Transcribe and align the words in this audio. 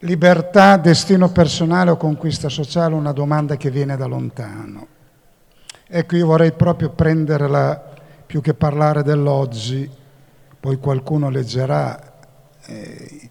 Libertà, 0.00 0.76
destino 0.76 1.30
personale 1.30 1.90
o 1.90 1.96
conquista 1.96 2.50
sociale, 2.50 2.94
una 2.94 3.12
domanda 3.12 3.56
che 3.56 3.70
viene 3.70 3.96
da 3.96 4.04
lontano. 4.04 4.86
Ecco, 5.86 6.16
io 6.16 6.26
vorrei 6.26 6.52
proprio 6.52 6.90
prenderla 6.90 7.94
più 8.26 8.42
che 8.42 8.52
parlare 8.52 9.02
dell'oggi, 9.02 9.88
poi 10.60 10.76
qualcuno 10.78 11.30
leggerà 11.30 12.18
eh, 12.66 13.30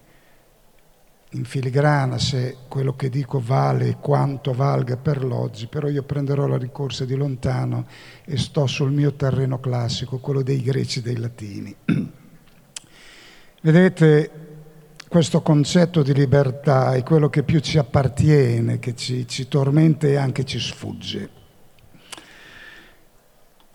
in 1.30 1.44
filigrana 1.44 2.18
se 2.18 2.56
quello 2.66 2.96
che 2.96 3.10
dico 3.10 3.40
vale 3.44 3.88
e 3.88 3.96
quanto 4.00 4.52
valga 4.52 4.96
per 4.96 5.22
l'oggi, 5.22 5.68
però 5.68 5.86
io 5.88 6.02
prenderò 6.02 6.46
la 6.46 6.58
ricorsa 6.58 7.04
di 7.04 7.14
lontano 7.14 7.86
e 8.24 8.36
sto 8.38 8.66
sul 8.66 8.90
mio 8.90 9.12
terreno 9.12 9.60
classico, 9.60 10.18
quello 10.18 10.42
dei 10.42 10.62
greci 10.62 10.98
e 10.98 11.02
dei 11.02 11.16
latini. 11.16 11.76
Vedete, 13.62 14.45
questo 15.08 15.40
concetto 15.40 16.02
di 16.02 16.12
libertà 16.12 16.92
è 16.94 17.02
quello 17.02 17.28
che 17.28 17.44
più 17.44 17.60
ci 17.60 17.78
appartiene, 17.78 18.78
che 18.80 18.96
ci, 18.96 19.26
ci 19.28 19.46
tormenta 19.46 20.06
e 20.06 20.16
anche 20.16 20.44
ci 20.44 20.58
sfugge. 20.58 21.30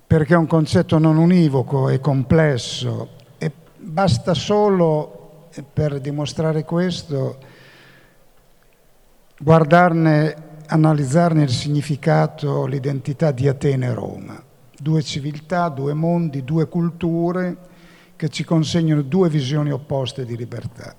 Perché 0.06 0.34
è 0.34 0.38
un 0.38 0.48
concetto 0.48 0.98
non 0.98 1.18
univoco 1.18 1.88
e 1.88 2.02
complesso 2.02 3.12
e 3.38 3.52
basta 3.78 4.34
solo 4.34 5.48
per 5.72 6.02
dimostrare 6.02 6.66
questo 6.66 7.38
guardarne, 9.40 10.36
analizzarne 10.68 11.44
il 11.44 11.50
significato, 11.50 12.66
l'identità 12.66 13.32
di 13.32 13.48
Atene 13.48 13.88
e 13.88 13.94
Roma. 13.94 14.44
Due 14.78 15.02
civiltà, 15.02 15.70
due 15.70 15.94
mondi, 15.94 16.44
due 16.44 16.68
culture 16.68 17.58
che 18.18 18.28
ci 18.28 18.44
consegnano 18.44 19.02
due 19.02 19.30
visioni 19.30 19.72
opposte 19.72 20.26
di 20.26 20.36
libertà 20.36 20.96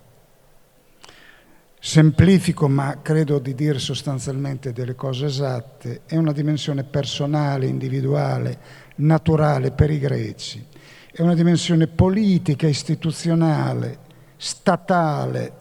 semplifico 1.85 2.69
ma 2.69 3.01
credo 3.03 3.41
di 3.41 3.57
dire 3.57 3.81
sostanzialmente 3.81 4.73
delle 4.73 4.95
cose 4.95 5.27
esatte, 5.27 6.03
è 6.07 6.17
una 6.17 6.31
dimensione 6.31 6.85
personale, 6.85 7.67
individuale, 7.67 8.57
naturale 8.97 9.73
per 9.73 9.91
i 9.91 9.99
greci, 9.99 10.65
è 11.11 11.23
una 11.23 11.35
dimensione 11.35 11.89
politica, 11.89 12.69
istituzionale, 12.69 13.99
statale, 14.37 15.53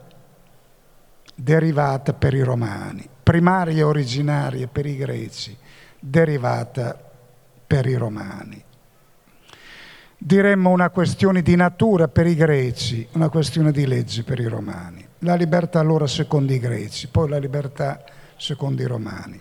derivata 1.33 2.13
per 2.13 2.35
i 2.35 2.43
romani, 2.43 3.03
primaria 3.23 3.79
e 3.79 3.83
originaria 3.83 4.67
per 4.67 4.85
i 4.85 4.97
greci, 4.97 5.57
derivata 5.99 7.01
per 7.65 7.87
i 7.87 7.95
romani. 7.95 8.63
Diremmo 10.19 10.69
una 10.69 10.91
questione 10.91 11.41
di 11.41 11.55
natura 11.55 12.07
per 12.07 12.27
i 12.27 12.35
greci, 12.35 13.07
una 13.13 13.29
questione 13.29 13.71
di 13.71 13.87
legge 13.87 14.21
per 14.21 14.39
i 14.39 14.45
romani. 14.45 15.09
La 15.23 15.35
libertà 15.35 15.79
allora 15.79 16.07
secondo 16.07 16.53
i 16.53 16.59
greci, 16.59 17.07
poi 17.07 17.29
la 17.29 17.37
libertà 17.37 18.03
secondo 18.37 18.81
i 18.81 18.85
romani. 18.85 19.39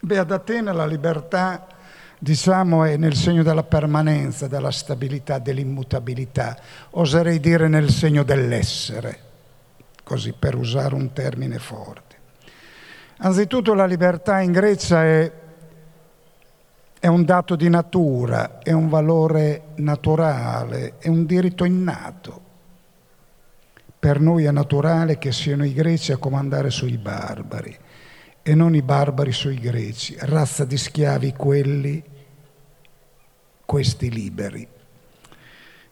Beh, 0.00 0.18
ad 0.18 0.30
Atene 0.32 0.72
la 0.72 0.86
libertà, 0.86 1.66
diciamo, 2.18 2.84
è 2.84 2.96
nel 2.96 3.14
segno 3.14 3.42
della 3.42 3.62
permanenza, 3.62 4.48
della 4.48 4.72
stabilità, 4.72 5.38
dell'immutabilità, 5.38 6.58
oserei 6.90 7.38
dire 7.38 7.68
nel 7.68 7.90
segno 7.90 8.24
dell'essere, 8.24 9.18
così 10.02 10.32
per 10.32 10.56
usare 10.56 10.94
un 10.94 11.12
termine 11.12 11.58
forte. 11.58 12.16
Anzitutto 13.18 13.74
la 13.74 13.86
libertà 13.86 14.40
in 14.40 14.50
Grecia 14.50 15.04
è 15.04 15.32
è 17.02 17.08
un 17.08 17.24
dato 17.24 17.56
di 17.56 17.68
natura, 17.68 18.60
è 18.60 18.70
un 18.70 18.88
valore 18.88 19.70
naturale, 19.78 20.98
è 20.98 21.08
un 21.08 21.26
diritto 21.26 21.64
innato. 21.64 22.51
Per 24.02 24.18
noi 24.18 24.46
è 24.46 24.50
naturale 24.50 25.16
che 25.16 25.30
siano 25.30 25.64
i 25.64 25.72
greci 25.72 26.10
a 26.10 26.16
comandare 26.16 26.70
sui 26.70 26.98
barbari 26.98 27.78
e 28.42 28.54
non 28.56 28.74
i 28.74 28.82
barbari 28.82 29.30
sui 29.30 29.60
greci, 29.60 30.16
razza 30.18 30.64
di 30.64 30.76
schiavi 30.76 31.32
quelli, 31.34 32.02
questi 33.64 34.10
liberi. 34.10 34.66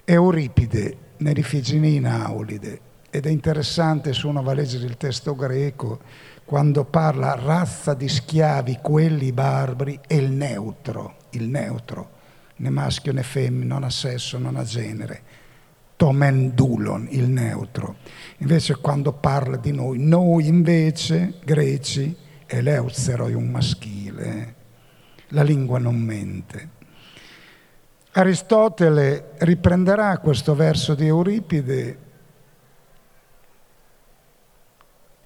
Euripide, 0.02 0.96
nell'Ifigenia 1.18 1.88
in 1.88 2.06
Aulide, 2.08 2.80
ed 3.10 3.26
è 3.26 3.30
interessante 3.30 4.12
se 4.12 4.26
uno 4.26 4.42
va 4.42 4.50
a 4.50 4.54
leggere 4.54 4.86
il 4.86 4.96
testo 4.96 5.36
greco, 5.36 6.00
quando 6.44 6.84
parla 6.84 7.36
razza 7.36 7.94
di 7.94 8.08
schiavi, 8.08 8.80
quelli 8.82 9.30
barbari, 9.30 10.00
è 10.04 10.14
il 10.14 10.32
neutro, 10.32 11.14
il 11.30 11.46
neutro, 11.46 12.10
né 12.56 12.70
maschio 12.70 13.12
né 13.12 13.22
femmina, 13.22 13.74
non 13.74 13.84
ha 13.84 13.90
sesso, 13.90 14.36
non 14.36 14.56
ha 14.56 14.64
genere. 14.64 15.29
Tomendulon, 16.00 17.08
il 17.10 17.28
neutro. 17.28 17.96
Invece 18.38 18.76
quando 18.76 19.12
parla 19.12 19.58
di 19.58 19.70
noi, 19.70 19.98
noi 19.98 20.46
invece, 20.46 21.34
greci, 21.44 22.16
è 22.46 22.62
l'eutzeroi 22.62 23.34
un 23.34 23.50
maschile. 23.50 24.54
La 25.28 25.42
lingua 25.42 25.78
non 25.78 25.96
mente. 25.96 26.68
Aristotele 28.12 29.32
riprenderà 29.40 30.16
questo 30.20 30.54
verso 30.54 30.94
di 30.94 31.06
Euripide 31.06 31.98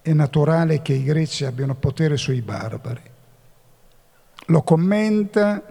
è 0.03 0.13
naturale 0.13 0.83
che 0.83 0.95
i 0.95 1.05
greci 1.05 1.45
abbiano 1.45 1.77
potere 1.77 2.17
sui 2.17 2.43
barbari. 2.43 3.03
Lo 4.47 4.63
commenta 4.63 5.63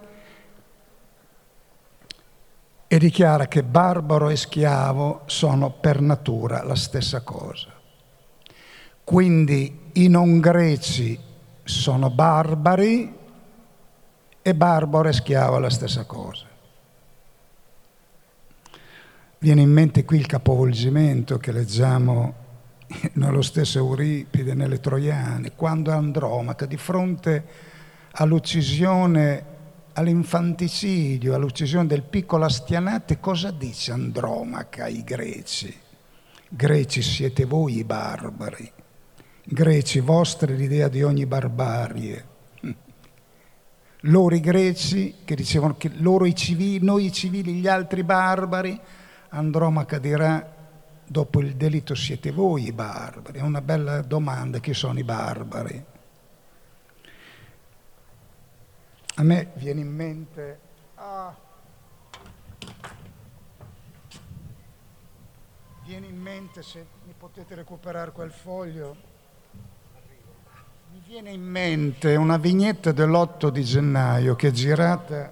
e 2.93 2.99
dichiara 2.99 3.47
che 3.47 3.63
barbaro 3.63 4.29
e 4.29 4.35
schiavo 4.35 5.21
sono 5.25 5.71
per 5.71 5.99
natura 5.99 6.63
la 6.63 6.75
stessa 6.75 7.21
cosa. 7.21 7.69
Quindi 9.03 9.89
i 9.93 10.07
non 10.09 10.39
greci 10.39 11.19
sono 11.63 12.11
barbari 12.11 13.11
e 14.43 14.53
barbaro 14.53 15.09
e 15.09 15.13
schiavo 15.13 15.57
è 15.57 15.59
la 15.59 15.71
stessa 15.71 16.05
cosa. 16.05 16.45
Viene 19.39 19.61
in 19.61 19.71
mente 19.71 20.05
qui 20.05 20.19
il 20.19 20.27
capovolgimento 20.27 21.39
che 21.39 21.51
leggiamo 21.51 22.33
nello 23.13 23.41
stesso 23.41 23.79
Euripide, 23.79 24.53
nelle 24.53 24.79
Troiane, 24.79 25.53
quando 25.55 25.91
Andromaca 25.91 26.67
di 26.67 26.77
fronte 26.77 27.43
all'uccisione, 28.11 29.52
all'infanticidio, 29.93 31.35
all'uccisione 31.35 31.87
del 31.87 32.03
piccolo 32.03 32.45
Astianate, 32.45 33.19
cosa 33.19 33.51
dice 33.51 33.91
Andromaca 33.91 34.85
ai 34.85 35.03
greci? 35.03 35.75
Greci 36.49 37.01
siete 37.01 37.45
voi 37.45 37.77
i 37.77 37.83
barbari, 37.83 38.71
greci 39.43 39.99
vostri 39.99 40.55
l'idea 40.55 40.87
di 40.87 41.03
ogni 41.03 41.25
barbarie. 41.25 42.27
Loro 44.01 44.35
i 44.35 44.39
greci 44.39 45.15
che 45.23 45.35
dicevano 45.35 45.75
che 45.77 45.89
loro 45.95 46.25
i 46.25 46.35
civili, 46.35 46.83
noi 46.83 47.05
i 47.05 47.11
civili, 47.11 47.53
gli 47.53 47.67
altri 47.67 48.03
barbari, 48.03 48.79
Andromaca 49.29 49.97
dirà 49.97 50.51
dopo 51.05 51.41
il 51.41 51.55
delitto 51.55 51.95
siete 51.95 52.31
voi 52.31 52.67
i 52.67 52.71
barbari? 52.71 53.39
È 53.39 53.41
una 53.41 53.61
bella 53.61 54.01
domanda, 54.01 54.59
chi 54.59 54.73
sono 54.73 54.99
i 54.99 55.03
barbari? 55.03 55.85
A 59.15 59.23
me 59.23 59.51
viene 59.55 59.81
in 59.81 59.93
mente... 59.93 60.59
Ah, 60.95 61.35
viene 65.85 66.07
in 66.07 66.19
mente, 66.19 66.63
se 66.63 66.85
mi 67.05 67.13
potete 67.17 67.55
recuperare 67.55 68.11
quel 68.11 68.31
foglio, 68.31 68.95
mi 70.91 71.01
viene 71.05 71.31
in 71.31 71.43
mente 71.43 72.15
una 72.15 72.37
vignetta 72.37 72.91
dell'8 72.91 73.49
di 73.49 73.63
gennaio 73.63 74.35
che 74.35 74.47
è 74.47 74.51
girata, 74.51 75.31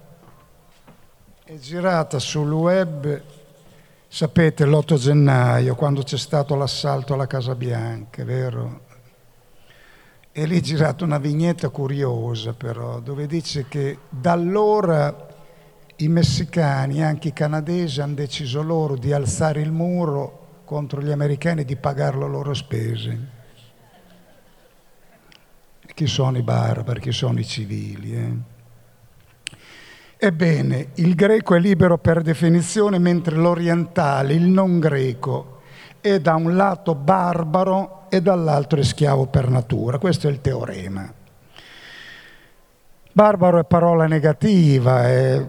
è 1.44 1.56
girata 1.56 2.18
sul 2.18 2.52
web 2.52 3.22
Sapete, 4.14 4.66
l'8 4.66 4.96
gennaio, 4.96 5.74
quando 5.74 6.02
c'è 6.02 6.18
stato 6.18 6.54
l'assalto 6.54 7.14
alla 7.14 7.26
Casa 7.26 7.54
Bianca, 7.54 8.22
vero? 8.24 8.82
E 10.34 10.46
lì 10.46 10.56
è 10.56 10.60
girata 10.62 11.04
una 11.04 11.18
vignetta 11.18 11.68
curiosa 11.68 12.54
però, 12.54 13.00
dove 13.00 13.26
dice 13.26 13.66
che 13.68 13.98
da 14.08 14.32
allora 14.32 15.28
i 15.96 16.08
messicani, 16.08 17.04
anche 17.04 17.28
i 17.28 17.32
canadesi, 17.34 18.00
hanno 18.00 18.14
deciso 18.14 18.62
loro 18.62 18.96
di 18.96 19.12
alzare 19.12 19.60
il 19.60 19.70
muro 19.70 20.62
contro 20.64 21.02
gli 21.02 21.10
americani 21.10 21.60
e 21.60 21.64
di 21.66 21.76
pagare 21.76 22.16
le 22.16 22.28
loro 22.28 22.54
spese. 22.54 23.18
Chi 25.94 26.06
sono 26.06 26.38
i 26.38 26.42
barbari, 26.42 27.00
chi 27.00 27.12
sono 27.12 27.38
i 27.38 27.44
civili? 27.44 28.14
Eh? 28.14 28.34
Ebbene, 30.16 30.92
il 30.94 31.14
greco 31.14 31.54
è 31.54 31.58
libero 31.58 31.98
per 31.98 32.22
definizione, 32.22 32.98
mentre 32.98 33.36
l'orientale, 33.36 34.32
il 34.32 34.44
non 34.44 34.78
greco, 34.80 35.51
è 36.02 36.20
da 36.20 36.34
un 36.34 36.56
lato 36.56 36.94
barbaro 36.94 38.06
e 38.10 38.20
dall'altro 38.20 38.80
è 38.80 38.82
schiavo 38.82 39.26
per 39.26 39.48
natura. 39.48 39.98
Questo 39.98 40.28
è 40.28 40.30
il 40.30 40.42
teorema. 40.42 41.10
Barbaro 43.12 43.58
è 43.58 43.64
parola 43.64 44.06
negativa, 44.06 45.06
è 45.06 45.46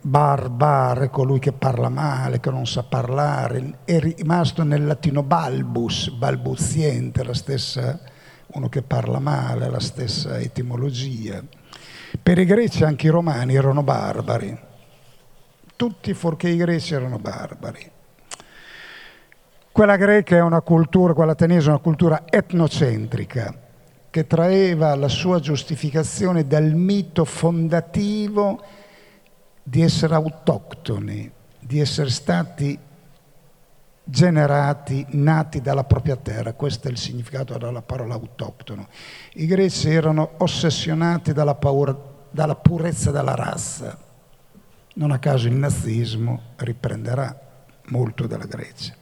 barbare, 0.00 1.08
colui 1.08 1.38
che 1.38 1.52
parla 1.52 1.88
male, 1.88 2.40
che 2.40 2.50
non 2.50 2.66
sa 2.66 2.82
parlare, 2.82 3.78
è 3.84 3.98
rimasto 4.00 4.64
nel 4.64 4.84
latino 4.84 5.22
balbus, 5.22 6.08
balbuziente, 6.10 7.22
la 7.22 7.34
stessa, 7.34 8.00
uno 8.48 8.68
che 8.68 8.82
parla 8.82 9.20
male, 9.20 9.70
la 9.70 9.80
stessa 9.80 10.38
etimologia. 10.38 11.42
Per 12.20 12.38
i 12.38 12.44
greci 12.44 12.82
anche 12.82 13.06
i 13.06 13.10
romani 13.10 13.54
erano 13.54 13.82
barbari, 13.82 14.58
tutti 15.76 16.12
fuorché 16.14 16.48
i 16.48 16.56
greci 16.56 16.94
erano 16.94 17.18
barbari. 17.18 17.91
Quella 19.72 19.96
greca 19.96 20.36
è 20.36 20.42
una 20.42 20.60
cultura, 20.60 21.14
quella 21.14 21.32
ateniese 21.32 21.68
è 21.68 21.70
una 21.70 21.78
cultura 21.78 22.24
etnocentrica 22.28 23.58
che 24.10 24.26
traeva 24.26 24.94
la 24.94 25.08
sua 25.08 25.40
giustificazione 25.40 26.46
dal 26.46 26.74
mito 26.74 27.24
fondativo 27.24 28.62
di 29.62 29.80
essere 29.80 30.14
autoctoni, 30.14 31.32
di 31.58 31.80
essere 31.80 32.10
stati 32.10 32.78
generati, 34.04 35.06
nati 35.12 35.62
dalla 35.62 35.84
propria 35.84 36.16
terra. 36.16 36.52
Questo 36.52 36.88
è 36.88 36.90
il 36.90 36.98
significato 36.98 37.56
della 37.56 37.80
parola 37.80 38.12
autoctono. 38.12 38.88
I 39.34 39.46
greci 39.46 39.88
erano 39.88 40.32
ossessionati 40.36 41.32
dalla, 41.32 41.54
paura, 41.54 41.96
dalla 42.28 42.56
purezza 42.56 43.10
della 43.10 43.34
razza. 43.34 43.96
Non 44.96 45.12
a 45.12 45.18
caso 45.18 45.46
il 45.46 45.54
nazismo 45.54 46.40
riprenderà 46.56 47.34
molto 47.84 48.26
dalla 48.26 48.44
Grecia. 48.44 49.00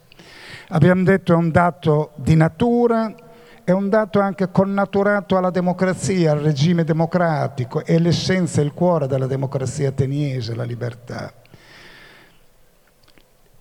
Abbiamo 0.72 1.02
detto 1.02 1.32
è 1.32 1.34
un 1.34 1.50
dato 1.50 2.12
di 2.14 2.36
natura, 2.36 3.12
è 3.64 3.72
un 3.72 3.88
dato 3.88 4.20
anche 4.20 4.52
connaturato 4.52 5.36
alla 5.36 5.50
democrazia, 5.50 6.30
al 6.30 6.38
regime 6.38 6.84
democratico, 6.84 7.84
è 7.84 7.98
l'essenza 7.98 8.60
il 8.60 8.72
cuore 8.72 9.08
della 9.08 9.26
democrazia 9.26 9.88
ateniese, 9.88 10.54
la 10.54 10.62
libertà. 10.62 11.32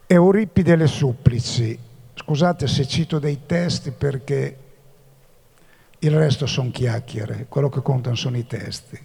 Euripide 0.05 0.75
le 0.75 0.85
supplici, 0.85 1.77
scusate 2.13 2.67
se 2.67 2.85
cito 2.85 3.17
dei 3.17 3.39
testi 3.47 3.89
perché 3.89 4.57
il 5.97 6.11
resto 6.15 6.45
sono 6.45 6.69
chiacchiere, 6.69 7.47
quello 7.49 7.69
che 7.69 7.81
contano 7.81 8.15
sono 8.15 8.37
i 8.37 8.45
testi. 8.45 8.99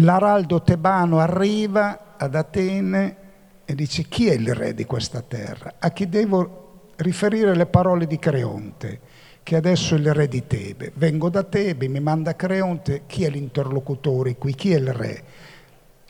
L'araldo 0.00 0.62
tebano 0.62 1.18
arriva 1.18 2.14
ad 2.16 2.34
Atene 2.34 3.24
e 3.68 3.74
dice 3.74 4.04
chi 4.04 4.28
è 4.28 4.34
il 4.34 4.54
re 4.54 4.74
di 4.74 4.84
questa 4.84 5.22
terra? 5.22 5.74
A 5.80 5.90
chi 5.90 6.08
devo 6.08 6.92
riferire 6.96 7.54
le 7.54 7.66
parole 7.66 8.06
di 8.06 8.16
Creonte, 8.16 9.00
che 9.42 9.56
adesso 9.56 9.96
è 9.96 9.98
il 9.98 10.14
re 10.14 10.28
di 10.28 10.46
Tebe. 10.46 10.92
Vengo 10.94 11.28
da 11.28 11.42
Tebe, 11.42 11.88
mi 11.88 11.98
manda 11.98 12.36
Creonte, 12.36 13.02
chi 13.06 13.24
è 13.24 13.28
l'interlocutore 13.28 14.36
qui? 14.36 14.54
Chi 14.54 14.72
è 14.72 14.76
il 14.76 14.92
re? 14.92 15.24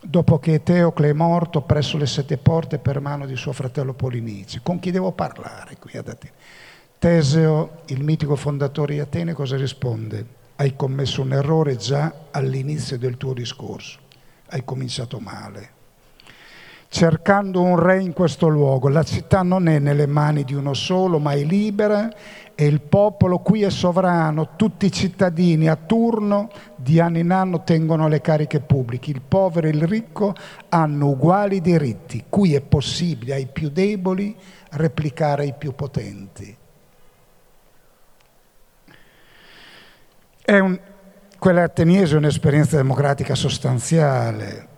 Dopo 0.02 0.38
che 0.38 0.62
Teocle 0.62 1.08
è 1.08 1.12
morto 1.14 1.62
presso 1.62 1.96
le 1.96 2.06
sette 2.06 2.36
porte 2.36 2.78
per 2.78 3.00
mano 3.00 3.24
di 3.24 3.36
suo 3.36 3.52
fratello 3.52 3.94
Polinice, 3.94 4.60
con 4.62 4.78
chi 4.78 4.90
devo 4.90 5.12
parlare 5.12 5.78
qui 5.78 5.96
ad 5.96 6.08
Atene? 6.08 6.34
Teseo, 6.98 7.80
il 7.86 8.04
mitico 8.04 8.36
fondatore 8.36 8.94
di 8.94 9.00
Atene, 9.00 9.32
cosa 9.32 9.56
risponde? 9.56 10.24
Hai 10.56 10.76
commesso 10.76 11.22
un 11.22 11.32
errore 11.32 11.76
già 11.76 12.26
all'inizio 12.30 12.98
del 12.98 13.16
tuo 13.16 13.32
discorso, 13.32 13.98
hai 14.48 14.62
cominciato 14.62 15.18
male 15.18 15.75
cercando 16.96 17.60
un 17.60 17.78
re 17.78 18.00
in 18.00 18.14
questo 18.14 18.48
luogo. 18.48 18.88
La 18.88 19.02
città 19.02 19.42
non 19.42 19.68
è 19.68 19.78
nelle 19.78 20.06
mani 20.06 20.44
di 20.44 20.54
uno 20.54 20.72
solo, 20.72 21.18
ma 21.18 21.32
è 21.32 21.42
libera 21.42 22.10
e 22.54 22.64
il 22.64 22.80
popolo 22.80 23.40
qui 23.40 23.64
è 23.64 23.68
sovrano, 23.68 24.56
tutti 24.56 24.86
i 24.86 24.90
cittadini 24.90 25.68
a 25.68 25.76
turno 25.76 26.48
di 26.74 26.98
anno 26.98 27.18
in 27.18 27.32
anno 27.32 27.64
tengono 27.64 28.08
le 28.08 28.22
cariche 28.22 28.60
pubbliche, 28.60 29.10
il 29.10 29.20
povero 29.20 29.66
e 29.66 29.72
il 29.72 29.86
ricco 29.86 30.32
hanno 30.70 31.08
uguali 31.08 31.60
diritti, 31.60 32.24
qui 32.30 32.54
è 32.54 32.62
possibile 32.62 33.34
ai 33.34 33.46
più 33.46 33.68
deboli 33.68 34.34
replicare 34.70 35.42
ai 35.42 35.52
più 35.52 35.74
potenti. 35.74 36.56
Un, 40.46 40.80
quella 41.38 41.62
ateniese 41.64 42.14
è 42.14 42.16
un'esperienza 42.16 42.76
democratica 42.76 43.34
sostanziale, 43.34 44.68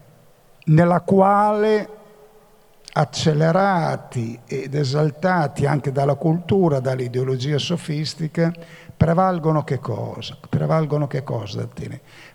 nella 0.64 1.00
quale 1.02 1.90
accelerati 2.92 4.38
ed 4.46 4.74
esaltati 4.74 5.66
anche 5.66 5.92
dalla 5.92 6.14
cultura, 6.14 6.80
dall'ideologia 6.80 7.58
sofistica, 7.58 8.52
prevalgono 8.96 9.62
che 9.64 9.78
cosa? 9.78 10.36
Prevalgono 10.48 11.06
che 11.06 11.22
cosa, 11.22 11.68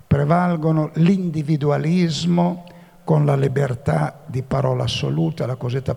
Prevalgono 0.06 0.92
l'individualismo 0.96 2.66
con 3.04 3.26
la 3.26 3.36
libertà 3.36 4.22
di 4.26 4.44
parola 4.44 4.84
assoluta, 4.84 5.46
la 5.46 5.56
cosiddetta 5.56 5.96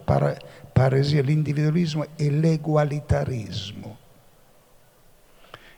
paresia, 0.73 1.23
l'individualismo 1.23 2.07
e 2.17 2.31
l'egualitarismo. 2.31 3.97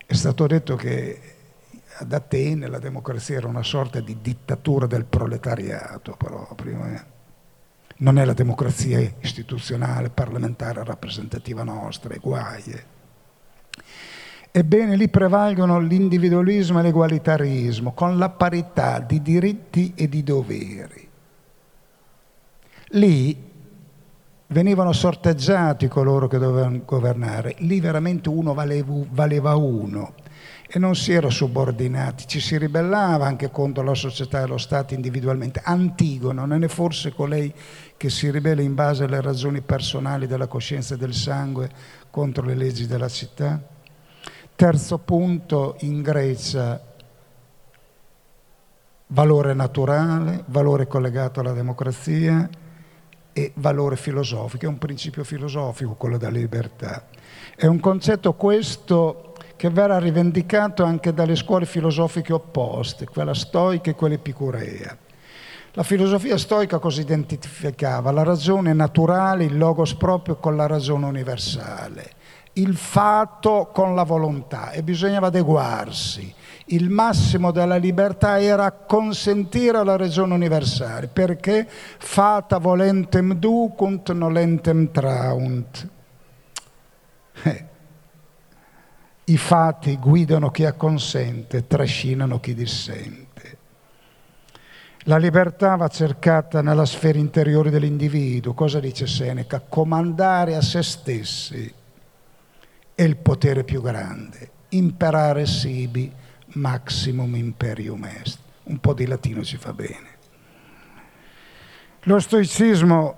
È 0.06 0.14
stato 0.14 0.46
detto 0.46 0.74
che 0.76 1.20
ad 1.98 2.12
Atene 2.12 2.68
la 2.68 2.78
democrazia 2.78 3.36
era 3.36 3.48
una 3.48 3.62
sorta 3.62 4.00
di 4.00 4.18
dittatura 4.22 4.86
del 4.86 5.04
proletariato 5.04 6.14
proprio. 6.16 6.67
Non 8.00 8.18
è 8.18 8.24
la 8.24 8.32
democrazia 8.32 9.00
istituzionale, 9.20 10.10
parlamentare, 10.10 10.84
rappresentativa 10.84 11.64
nostra, 11.64 12.14
è 12.14 12.18
guaie. 12.18 12.96
Ebbene, 14.50 14.96
lì 14.96 15.08
prevalgono 15.08 15.78
l'individualismo 15.80 16.78
e 16.78 16.82
l'egualitarismo, 16.82 17.92
con 17.92 18.16
la 18.16 18.28
parità 18.30 19.00
di 19.00 19.20
diritti 19.20 19.92
e 19.94 20.08
di 20.08 20.22
doveri. 20.22 21.08
Lì 22.92 23.46
venivano 24.46 24.92
sorteggiati 24.92 25.88
coloro 25.88 26.26
che 26.26 26.38
dovevano 26.38 26.80
governare, 26.84 27.56
lì 27.58 27.80
veramente 27.80 28.28
uno 28.28 28.54
valeva 28.54 29.54
uno 29.56 30.14
e 30.70 30.78
non 30.78 30.94
si 30.94 31.12
era 31.12 31.30
subordinati, 31.30 32.26
ci 32.26 32.40
si 32.40 32.58
ribellava 32.58 33.26
anche 33.26 33.50
contro 33.50 33.82
la 33.82 33.94
società 33.94 34.42
e 34.42 34.46
lo 34.46 34.58
Stato 34.58 34.92
individualmente. 34.92 35.62
Antigono 35.64 36.44
non 36.44 36.62
è 36.62 36.68
forse 36.68 37.12
colei 37.14 37.52
che 37.98 38.08
si 38.08 38.30
ribella 38.30 38.62
in 38.62 38.74
base 38.74 39.04
alle 39.04 39.20
ragioni 39.20 39.60
personali 39.60 40.26
della 40.26 40.46
coscienza 40.46 40.94
e 40.94 40.96
del 40.96 41.12
sangue 41.12 41.68
contro 42.10 42.46
le 42.46 42.54
leggi 42.54 42.86
della 42.86 43.08
città? 43.08 43.60
Terzo 44.54 44.98
punto, 44.98 45.76
in 45.80 46.00
Grecia, 46.00 46.80
valore 49.08 49.52
naturale, 49.52 50.44
valore 50.46 50.86
collegato 50.86 51.40
alla 51.40 51.52
democrazia 51.52 52.48
e 53.32 53.52
valore 53.56 53.96
filosofico, 53.96 54.64
è 54.64 54.68
un 54.68 54.78
principio 54.78 55.24
filosofico 55.24 55.94
quello 55.94 56.18
della 56.18 56.38
libertà. 56.38 57.06
È 57.56 57.66
un 57.66 57.80
concetto 57.80 58.34
questo 58.34 59.34
che 59.56 59.70
verrà 59.70 59.98
rivendicato 59.98 60.84
anche 60.84 61.12
dalle 61.12 61.34
scuole 61.34 61.66
filosofiche 61.66 62.32
opposte, 62.32 63.06
quella 63.06 63.34
stoica 63.34 63.90
e 63.90 63.94
quella 63.94 64.14
epicurea. 64.14 64.96
La 65.78 65.84
filosofia 65.84 66.36
stoica 66.36 66.80
cosa 66.80 67.00
identificava? 67.00 68.10
La 68.10 68.24
ragione 68.24 68.72
naturale, 68.72 69.44
il 69.44 69.56
logos 69.56 69.94
proprio 69.94 70.34
con 70.34 70.56
la 70.56 70.66
ragione 70.66 71.06
universale, 71.06 72.10
il 72.54 72.76
fatto 72.76 73.70
con 73.72 73.94
la 73.94 74.02
volontà 74.02 74.72
e 74.72 74.82
bisognava 74.82 75.28
adeguarsi. 75.28 76.34
Il 76.70 76.90
massimo 76.90 77.52
della 77.52 77.76
libertà 77.76 78.40
era 78.40 78.72
consentire 78.72 79.78
alla 79.78 79.94
ragione 79.94 80.34
universale, 80.34 81.06
perché 81.06 81.68
fata 81.68 82.58
volentem 82.58 83.34
ducunt 83.34 84.10
nolentem 84.10 84.90
traunt. 84.90 85.88
Eh 87.44 87.66
i 89.28 89.36
fatti 89.36 89.96
guidano 89.98 90.50
chi 90.50 90.64
acconsente, 90.64 91.66
trascinano 91.66 92.40
chi 92.40 92.54
dissente. 92.54 93.27
La 95.08 95.16
libertà 95.16 95.74
va 95.76 95.88
cercata 95.88 96.60
nella 96.60 96.84
sfera 96.84 97.16
interiore 97.16 97.70
dell'individuo. 97.70 98.52
Cosa 98.52 98.78
dice 98.78 99.06
Seneca? 99.06 99.58
Comandare 99.66 100.54
a 100.54 100.60
se 100.60 100.82
stessi 100.82 101.72
è 102.94 103.02
il 103.02 103.16
potere 103.16 103.64
più 103.64 103.80
grande. 103.80 104.50
Imperare 104.70 105.46
sibi, 105.46 106.12
maximum 106.48 107.36
imperium 107.36 108.04
est. 108.04 108.38
Un 108.64 108.80
po' 108.80 108.92
di 108.92 109.06
latino 109.06 109.42
ci 109.42 109.56
fa 109.56 109.72
bene. 109.72 110.16
Lo 112.02 112.18
stoicismo 112.20 113.16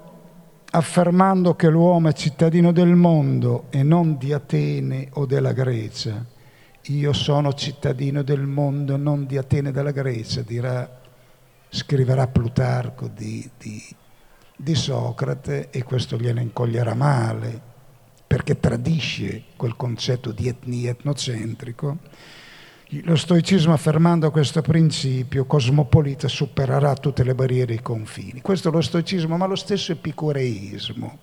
affermando 0.71 1.57
che 1.57 1.69
l'uomo 1.69 2.11
è 2.11 2.13
cittadino 2.13 2.71
del 2.71 2.95
mondo 2.95 3.65
e 3.71 3.83
non 3.83 4.17
di 4.17 4.33
Atene 4.33 5.09
o 5.15 5.27
della 5.27 5.53
Grecia. 5.53 6.25
Io 6.83 7.13
sono 7.13 7.53
cittadino 7.53 8.23
del 8.23 8.47
mondo, 8.47 8.97
non 8.97 9.27
di 9.27 9.37
Atene 9.37 9.71
e 9.71 9.73
della 9.73 9.91
Grecia, 9.91 10.43
dirà, 10.43 10.99
scriverà 11.71 12.27
Plutarco 12.27 13.09
di, 13.09 13.49
di, 13.57 13.83
di 14.57 14.75
Socrate 14.75 15.71
e 15.71 15.83
questo 15.85 16.19
gliene 16.19 16.43
incoglierà 16.43 16.95
male, 16.95 17.69
perché 18.27 18.61
tradisce 18.61 19.45
quel 19.57 19.77
concetto 19.77 20.33
di 20.33 20.49
etnia 20.49 20.91
etnocentrico 20.91 21.99
Lo 23.05 23.15
stoicismo 23.15 23.73
affermando 23.73 24.33
questo 24.33 24.63
principio 24.63 25.47
cosmopolita 25.47 26.27
supererà 26.27 26.95
tutte 26.95 27.23
le 27.23 27.37
barriere 27.37 27.75
e 27.75 27.77
i 27.77 27.83
confini. 27.83 28.41
Questo 28.41 28.69
è 28.69 28.73
lo 28.73 28.81
stoicismo, 28.81 29.37
ma 29.37 29.47
lo 29.47 29.55
stesso 29.55 29.93
epicureismo, 29.93 31.19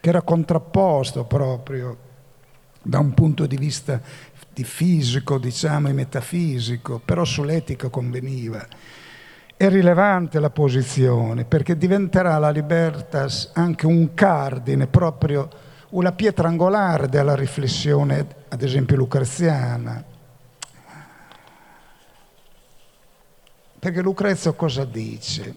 che 0.00 0.08
era 0.08 0.22
contrapposto 0.22 1.24
proprio 1.24 1.98
da 2.82 2.98
un 3.00 3.12
punto 3.12 3.44
di 3.46 3.58
vista 3.58 4.00
di 4.52 4.64
fisico, 4.64 5.38
diciamo, 5.38 5.88
e 5.88 5.92
metafisico, 5.92 7.02
però 7.04 7.24
sull'etica 7.24 7.90
conveniva. 7.90 8.66
È 9.60 9.68
rilevante 9.68 10.40
la 10.40 10.48
posizione 10.48 11.44
perché 11.44 11.76
diventerà 11.76 12.38
la 12.38 12.48
libertas 12.48 13.50
anche 13.52 13.84
un 13.84 14.14
cardine, 14.14 14.86
proprio 14.86 15.50
una 15.90 16.12
pietra 16.12 16.48
angolare 16.48 17.10
della 17.10 17.34
riflessione, 17.34 18.26
ad 18.48 18.62
esempio 18.62 18.96
lucreziana. 18.96 20.02
Perché 23.78 24.00
Lucrezio 24.00 24.54
cosa 24.54 24.86
dice? 24.86 25.54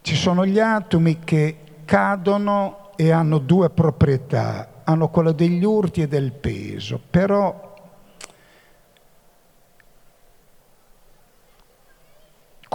Ci 0.00 0.14
sono 0.14 0.46
gli 0.46 0.60
atomi 0.60 1.18
che 1.24 1.80
cadono 1.84 2.92
e 2.94 3.10
hanno 3.10 3.38
due 3.38 3.70
proprietà, 3.70 4.82
hanno 4.84 5.08
quella 5.08 5.32
degli 5.32 5.64
urti 5.64 6.02
e 6.02 6.06
del 6.06 6.30
peso, 6.30 7.00
però 7.10 7.73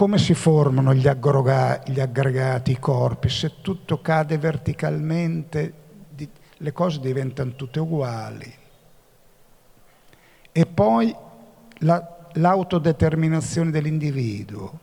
come 0.00 0.16
si 0.16 0.32
formano 0.32 0.94
gli, 0.94 1.02
gli 1.02 2.00
aggregati, 2.00 2.70
i 2.70 2.78
corpi? 2.78 3.28
Se 3.28 3.60
tutto 3.60 4.00
cade 4.00 4.38
verticalmente, 4.38 5.74
le 6.56 6.72
cose 6.72 7.00
diventano 7.00 7.54
tutte 7.54 7.80
uguali. 7.80 8.50
E 10.52 10.64
poi 10.64 11.14
la, 11.80 12.28
l'autodeterminazione 12.32 13.70
dell'individuo. 13.70 14.78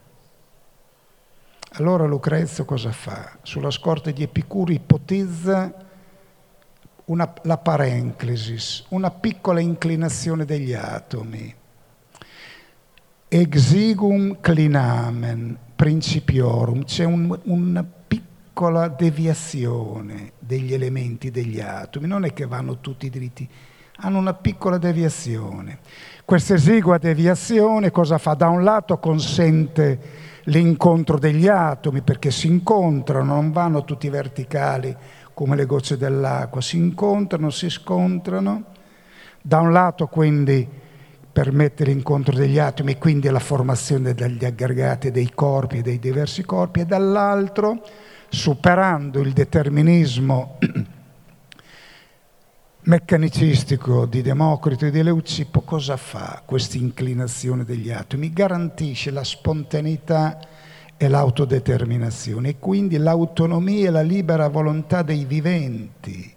Allora 1.71 2.05
Lucrezio 2.05 2.63
cosa 2.63 2.91
fa? 2.91 3.39
Sulla 3.41 3.71
scorta 3.71 4.11
di 4.11 4.21
Epicuro 4.21 4.71
ipotizza 4.71 5.73
una, 7.05 7.33
la 7.41 7.57
parenclesis, 7.57 8.85
una 8.89 9.09
piccola 9.09 9.61
inclinazione 9.61 10.45
degli 10.45 10.73
atomi. 10.73 11.56
Exigum 13.29 14.37
clinamen 14.39 15.57
principiorum, 15.75 16.85
c'è 16.85 17.03
un, 17.03 17.37
una 17.43 17.83
piccola 17.83 18.87
deviazione 18.87 20.31
degli 20.39 20.73
elementi 20.73 21.29
degli 21.29 21.59
atomi, 21.59 22.07
non 22.07 22.23
è 22.23 22.31
che 22.31 22.45
vanno 22.45 22.79
tutti 22.79 23.09
dritti, 23.09 23.45
hanno 23.97 24.17
una 24.17 24.33
piccola 24.33 24.77
deviazione. 24.77 25.79
Questa 26.23 26.53
esigua 26.53 26.97
deviazione 26.99 27.91
cosa 27.91 28.17
fa? 28.17 28.33
Da 28.33 28.47
un 28.47 28.63
lato 28.63 28.97
consente 28.97 29.99
l'incontro 30.43 31.19
degli 31.19 31.49
atomi 31.49 31.99
perché 32.03 32.31
si 32.31 32.47
incontrano, 32.47 33.33
non 33.33 33.51
vanno 33.51 33.83
tutti 33.83 34.07
verticali 34.07 34.95
come 35.33 35.57
le 35.57 35.65
gocce 35.65 35.97
dell'acqua, 35.97 36.61
si 36.61 36.77
incontrano, 36.77 37.49
si 37.49 37.69
scontrano. 37.69 38.63
Da 39.41 39.59
un 39.59 39.73
lato 39.73 40.07
quindi 40.07 40.85
permette 41.37 41.85
l'incontro 41.85 42.35
degli 42.35 42.57
atomi 42.57 42.93
e 42.93 42.97
quindi 42.97 43.29
la 43.29 43.37
formazione 43.37 44.15
degli 44.15 44.43
aggregati 44.43 45.11
dei 45.11 45.29
corpi 45.35 45.77
e 45.77 45.81
dei 45.83 45.99
diversi 45.99 46.43
corpi 46.43 46.79
e 46.79 46.85
dall'altro 46.87 47.79
superando 48.27 49.19
il 49.19 49.33
determinismo 49.33 50.57
meccanicistico 52.81 54.07
di 54.07 54.23
Democrito 54.23 54.87
e 54.87 54.89
di 54.89 55.03
Leucippo 55.03 55.61
cosa 55.61 55.95
fa 55.95 56.41
questa 56.43 56.77
inclinazione 56.77 57.63
degli 57.63 57.91
atomi? 57.91 58.33
Garantisce 58.33 59.11
la 59.11 59.23
spontaneità 59.23 60.39
e 60.97 61.07
l'autodeterminazione 61.07 62.49
e 62.49 62.55
quindi 62.57 62.97
l'autonomia 62.97 63.89
e 63.89 63.91
la 63.91 64.01
libera 64.01 64.47
volontà 64.47 65.03
dei 65.03 65.23
viventi. 65.25 66.36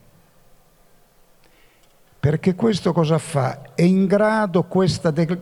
Perché 2.20 2.54
questo 2.54 2.92
cosa 2.92 3.16
fa? 3.16 3.62
È 3.74 3.80
in 3.80 4.04
grado 4.04 4.64
questa 4.64 5.10
de- 5.10 5.38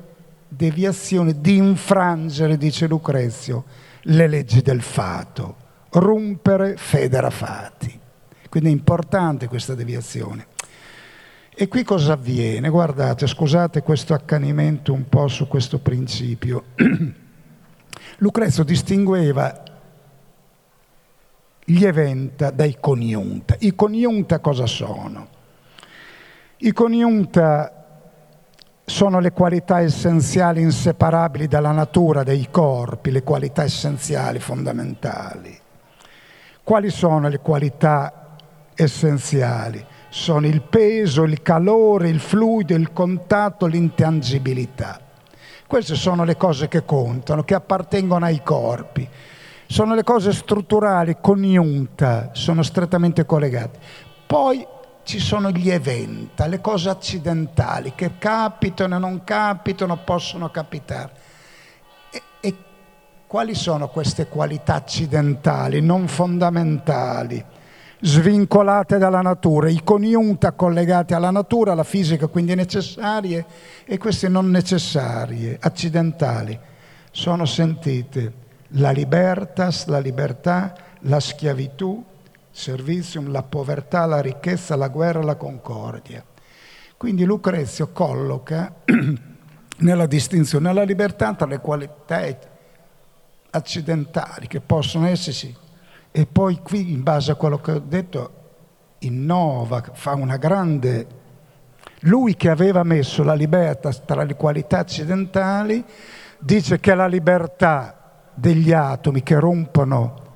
deviazione 0.47 1.41
di 1.41 1.57
infrangere, 1.57 2.57
dice 2.57 2.87
Lucrezio, 2.87 3.65
le 4.03 4.29
leggi 4.29 4.63
del 4.63 4.81
fato, 4.81 5.57
rompere 5.91 6.77
federa 6.77 7.31
fati. 7.31 7.99
Quindi 8.49 8.69
è 8.69 8.73
importante 8.73 9.49
questa 9.49 9.75
deviazione. 9.75 10.47
E 11.53 11.67
qui 11.67 11.83
cosa 11.83 12.13
avviene? 12.13 12.69
Guardate, 12.69 13.27
scusate 13.27 13.83
questo 13.83 14.15
accanimento 14.15 14.93
un 14.93 15.09
po' 15.09 15.27
su 15.27 15.49
questo 15.49 15.81
principio. 15.81 16.67
Lucrezio 18.19 18.63
distingueva 18.63 19.65
gli 21.65 21.85
eventa 21.85 22.51
dai 22.53 22.77
coniunta. 22.79 23.57
I 23.59 23.75
coniunta 23.75 24.39
cosa 24.39 24.67
sono? 24.67 25.38
I 26.59 26.73
coniunta 26.73 27.73
sono 28.85 29.21
le 29.21 29.33
qualità 29.33 29.81
essenziali 29.81 30.61
inseparabili 30.61 31.47
dalla 31.47 31.73
natura 31.73 32.23
dei 32.23 32.49
corpi, 32.51 33.11
le 33.11 33.23
qualità 33.23 33.63
essenziali 33.63 34.39
fondamentali. 34.39 35.59
Quali 36.63 36.91
sono 36.91 37.29
le 37.29 37.39
qualità 37.39 38.37
essenziali? 38.75 39.85
sono 40.09 40.47
il 40.47 40.63
peso, 40.63 41.25
il 41.25 41.43
calore, 41.43 42.09
il 42.09 42.21
fluido, 42.21 42.75
il 42.75 42.93
contatto, 42.93 43.67
l'intangibilità. 43.67 45.01
Queste 45.67 45.95
sono 45.95 46.25
le 46.25 46.37
cose 46.37 46.69
che 46.69 46.85
contano, 46.85 47.45
che 47.45 47.55
appartengono 47.55 48.25
ai 48.25 48.43
corpi. 48.43 49.07
Sono 49.67 49.95
le 49.95 50.03
cose 50.03 50.33
strutturali, 50.33 51.19
coniunta, 51.21 52.31
sono 52.33 52.63
strettamente 52.63 53.27
collegate. 53.27 53.79
Poi 54.27 54.67
ci 55.09 55.21
sono 55.21 55.51
gli 55.51 55.71
eventi, 55.71 56.47
le 56.47 56.61
cose 56.61 56.91
accidentali 56.91 57.95
che 57.95 58.19
capitano 58.19 58.97
e 58.97 58.99
non 58.99 59.25
capitano, 59.25 59.97
possono 60.05 60.51
capitare. 60.51 61.13
E, 62.11 62.23
e 62.41 62.57
quali 63.27 63.55
sono 63.55 63.89
queste 63.89 64.29
qualità 64.29 64.75
accidentali, 64.75 65.81
non 65.81 66.09
fondamentali? 66.09 67.43
svincolate 68.01 68.99
dalla 68.99 69.23
natura, 69.23 69.71
i 69.71 69.83
coniunta 69.83 70.53
collegati 70.53 71.15
alla 71.15 71.31
natura, 71.31 71.73
alla 71.73 71.85
fisica, 71.85 72.27
quindi 72.27 72.55
necessarie, 72.55 73.47
e 73.87 73.97
queste 73.97 74.29
non 74.29 74.51
necessarie, 74.51 75.57
accidentali. 75.59 76.57
Sono 77.11 77.47
sentite 77.47 78.33
la 78.73 78.91
libertas, 78.91 79.87
la 79.87 79.99
libertà, 80.01 80.75
la 81.01 81.19
schiavitù, 81.19 82.05
servizium, 82.59 83.31
la 83.31 83.43
povertà, 83.43 84.05
la 84.05 84.21
ricchezza, 84.21 84.75
la 84.75 84.89
guerra, 84.89 85.23
la 85.23 85.37
concordia. 85.37 86.25
Quindi 86.97 87.25
Lucrezio 87.25 87.93
colloca 87.93 88.75
nella 89.79 90.07
distinzione 90.07 90.73
la 90.73 90.83
libertà 90.83 91.33
tra 91.35 91.47
le 91.47 91.61
qualità 91.61 92.21
accidentali 93.51 94.49
che 94.49 94.61
possono 94.61 95.07
esserci 95.07 95.55
e 96.11 96.27
poi 96.27 96.59
qui, 96.63 96.91
in 96.91 97.03
base 97.03 97.31
a 97.31 97.37
quello 97.37 97.61
che 97.61 97.73
ho 97.73 97.79
detto, 97.79 98.33
innova, 99.01 99.83
fa 99.93 100.15
una 100.15 100.37
grande... 100.37 101.17
Lui 102.03 102.37
che 102.37 102.49
aveva 102.49 102.85
messo 102.85 103.25
la 103.25 103.35
libertà 103.35 103.93
tra 103.93 104.23
le 104.23 104.37
qualità 104.37 104.79
accidentali, 104.79 105.85
dice 106.39 106.79
che 106.79 106.95
la 106.95 107.09
libertà 107.09 108.31
degli 108.35 108.73
atomi 108.73 109.25
che 109.25 109.37
rompono 109.39 110.28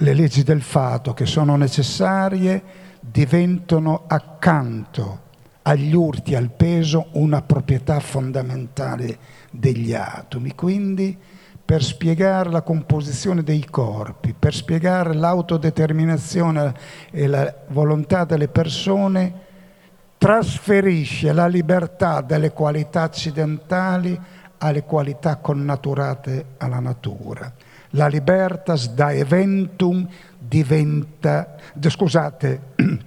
le 0.00 0.14
leggi 0.14 0.42
del 0.42 0.62
fato, 0.62 1.12
che 1.12 1.26
sono 1.26 1.56
necessarie, 1.56 2.62
diventano 3.00 4.04
accanto 4.06 5.26
agli 5.62 5.94
urti, 5.94 6.34
al 6.34 6.50
peso, 6.50 7.08
una 7.12 7.42
proprietà 7.42 7.98
fondamentale 8.00 9.18
degli 9.50 9.92
atomi. 9.94 10.54
Quindi 10.54 11.16
per 11.64 11.82
spiegare 11.82 12.48
la 12.50 12.62
composizione 12.62 13.42
dei 13.42 13.66
corpi, 13.68 14.34
per 14.38 14.54
spiegare 14.54 15.14
l'autodeterminazione 15.14 16.74
e 17.10 17.26
la 17.26 17.54
volontà 17.68 18.24
delle 18.24 18.48
persone, 18.48 19.46
trasferisce 20.16 21.32
la 21.32 21.46
libertà 21.46 22.20
delle 22.22 22.52
qualità 22.52 23.02
accidentali 23.02 24.18
alle 24.58 24.84
qualità 24.84 25.36
connaturate 25.36 26.54
alla 26.56 26.80
natura. 26.80 27.52
La 27.90 28.06
libertas 28.06 28.90
da 28.90 29.12
eventum 29.12 30.06
diventa, 30.38 31.56
scusate, 31.80 32.60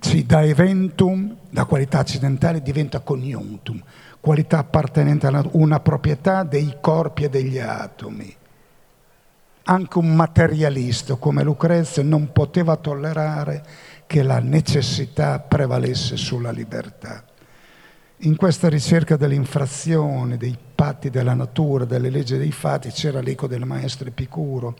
sì, 0.00 0.26
da 0.26 0.42
eventum, 0.42 1.36
da 1.48 1.64
qualità 1.64 2.00
accidentale 2.00 2.62
diventa 2.62 3.00
coniuntum, 3.00 3.80
qualità 4.20 4.58
appartenente 4.58 5.26
a 5.26 5.44
una 5.52 5.80
proprietà 5.80 6.42
dei 6.42 6.78
corpi 6.80 7.24
e 7.24 7.28
degli 7.28 7.58
atomi. 7.58 8.36
Anche 9.62 9.98
un 9.98 10.16
materialista 10.16 11.14
come 11.14 11.44
Lucrezio 11.44 12.02
non 12.02 12.32
poteva 12.32 12.76
tollerare 12.76 13.64
che 14.06 14.24
la 14.24 14.40
necessità 14.40 15.38
prevalesse 15.38 16.16
sulla 16.16 16.50
libertà. 16.50 17.22
In 18.22 18.36
questa 18.36 18.68
ricerca 18.68 19.16
dell'infrazione, 19.16 20.36
dei 20.36 20.56
patti 20.74 21.08
della 21.08 21.34
natura, 21.34 21.84
delle 21.84 22.10
leggi 22.10 22.36
dei 22.36 22.52
fatti, 22.52 22.90
c'era 22.90 23.20
l'eco 23.20 23.46
del 23.46 23.64
maestro 23.64 24.08
Epicuro. 24.08 24.76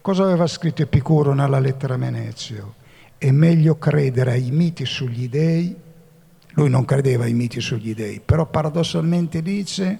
Cosa 0.00 0.24
aveva 0.24 0.46
scritto 0.46 0.82
Epicuro 0.82 1.32
nella 1.34 1.58
lettera 1.58 1.94
a 1.94 1.98
Menezio? 1.98 2.74
È 3.18 3.30
meglio 3.30 3.78
credere 3.78 4.32
ai 4.32 4.50
miti 4.50 4.84
sugli 4.84 5.28
dei, 5.28 5.74
lui 6.50 6.70
non 6.70 6.84
credeva 6.84 7.24
ai 7.24 7.32
miti 7.32 7.60
sugli 7.60 7.94
dei, 7.94 8.20
però 8.24 8.46
paradossalmente 8.46 9.42
dice 9.42 9.98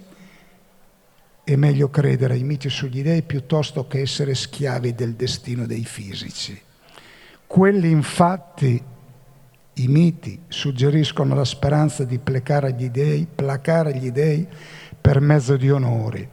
è 1.43 1.57
meglio 1.57 1.91
credere 1.91 2.35
ai 2.35 2.43
miti 2.45 2.71
sugli 2.71 3.03
dei 3.03 3.23
piuttosto 3.23 3.87
che 3.87 4.01
essere 4.01 4.35
schiavi 4.35 4.95
del 4.95 5.15
destino 5.15 5.67
dei 5.67 5.85
fisici. 5.85 6.59
Quelli 7.47 7.91
infatti 7.91 8.83
i 9.75 9.89
miti 9.89 10.41
suggeriscono 10.49 11.35
la 11.35 11.45
speranza 11.45 12.05
di 12.05 12.19
placare 12.19 12.73
gli 12.75 12.91
dei, 12.91 13.27
placare 13.33 13.97
gli 13.97 14.11
dei 14.11 14.47
per 15.01 15.21
mezzo 15.21 15.57
di 15.57 15.71
onori. 15.71 16.29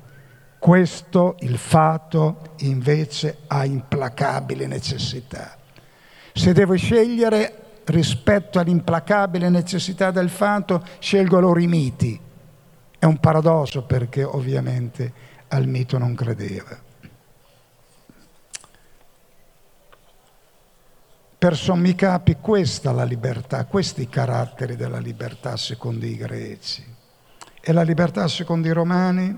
Questo, 0.60 1.38
il 1.40 1.58
fato, 1.58 2.54
invece 2.60 3.40
ha 3.48 3.66
implacabile 3.66 4.68
necessità. 4.68 5.58
Se 6.34 6.54
devo 6.54 6.76
scegliere 6.76 7.56
rispetto 7.86 8.60
all'implacabile 8.60 9.50
necessità 9.50 10.12
del 10.12 10.30
fato, 10.30 10.84
scelgo 11.00 11.40
loro 11.40 11.60
i 11.60 11.68
miti. 11.68 12.20
È 13.00 13.06
un 13.06 13.18
paradosso 13.18 13.84
perché 13.84 14.24
ovviamente 14.24 15.12
al 15.48 15.68
mito 15.68 15.98
non 15.98 16.14
credeva. 16.14 16.90
Per 21.42 21.58
sommi 21.58 21.96
capi 21.96 22.38
questa 22.40 22.92
è 22.92 22.94
la 22.94 23.04
libertà, 23.04 23.66
questi 23.66 24.04
i 24.04 24.10
caratteri 24.10 24.76
della 24.76 25.00
libertà 25.00 25.58
secondo 25.58 26.06
i 26.06 26.16
greci. 26.16 26.86
E 27.60 27.74
la 27.74 27.82
libertà 27.82 28.28
secondo 28.28 28.68
i 28.68 28.72
romani? 28.72 29.36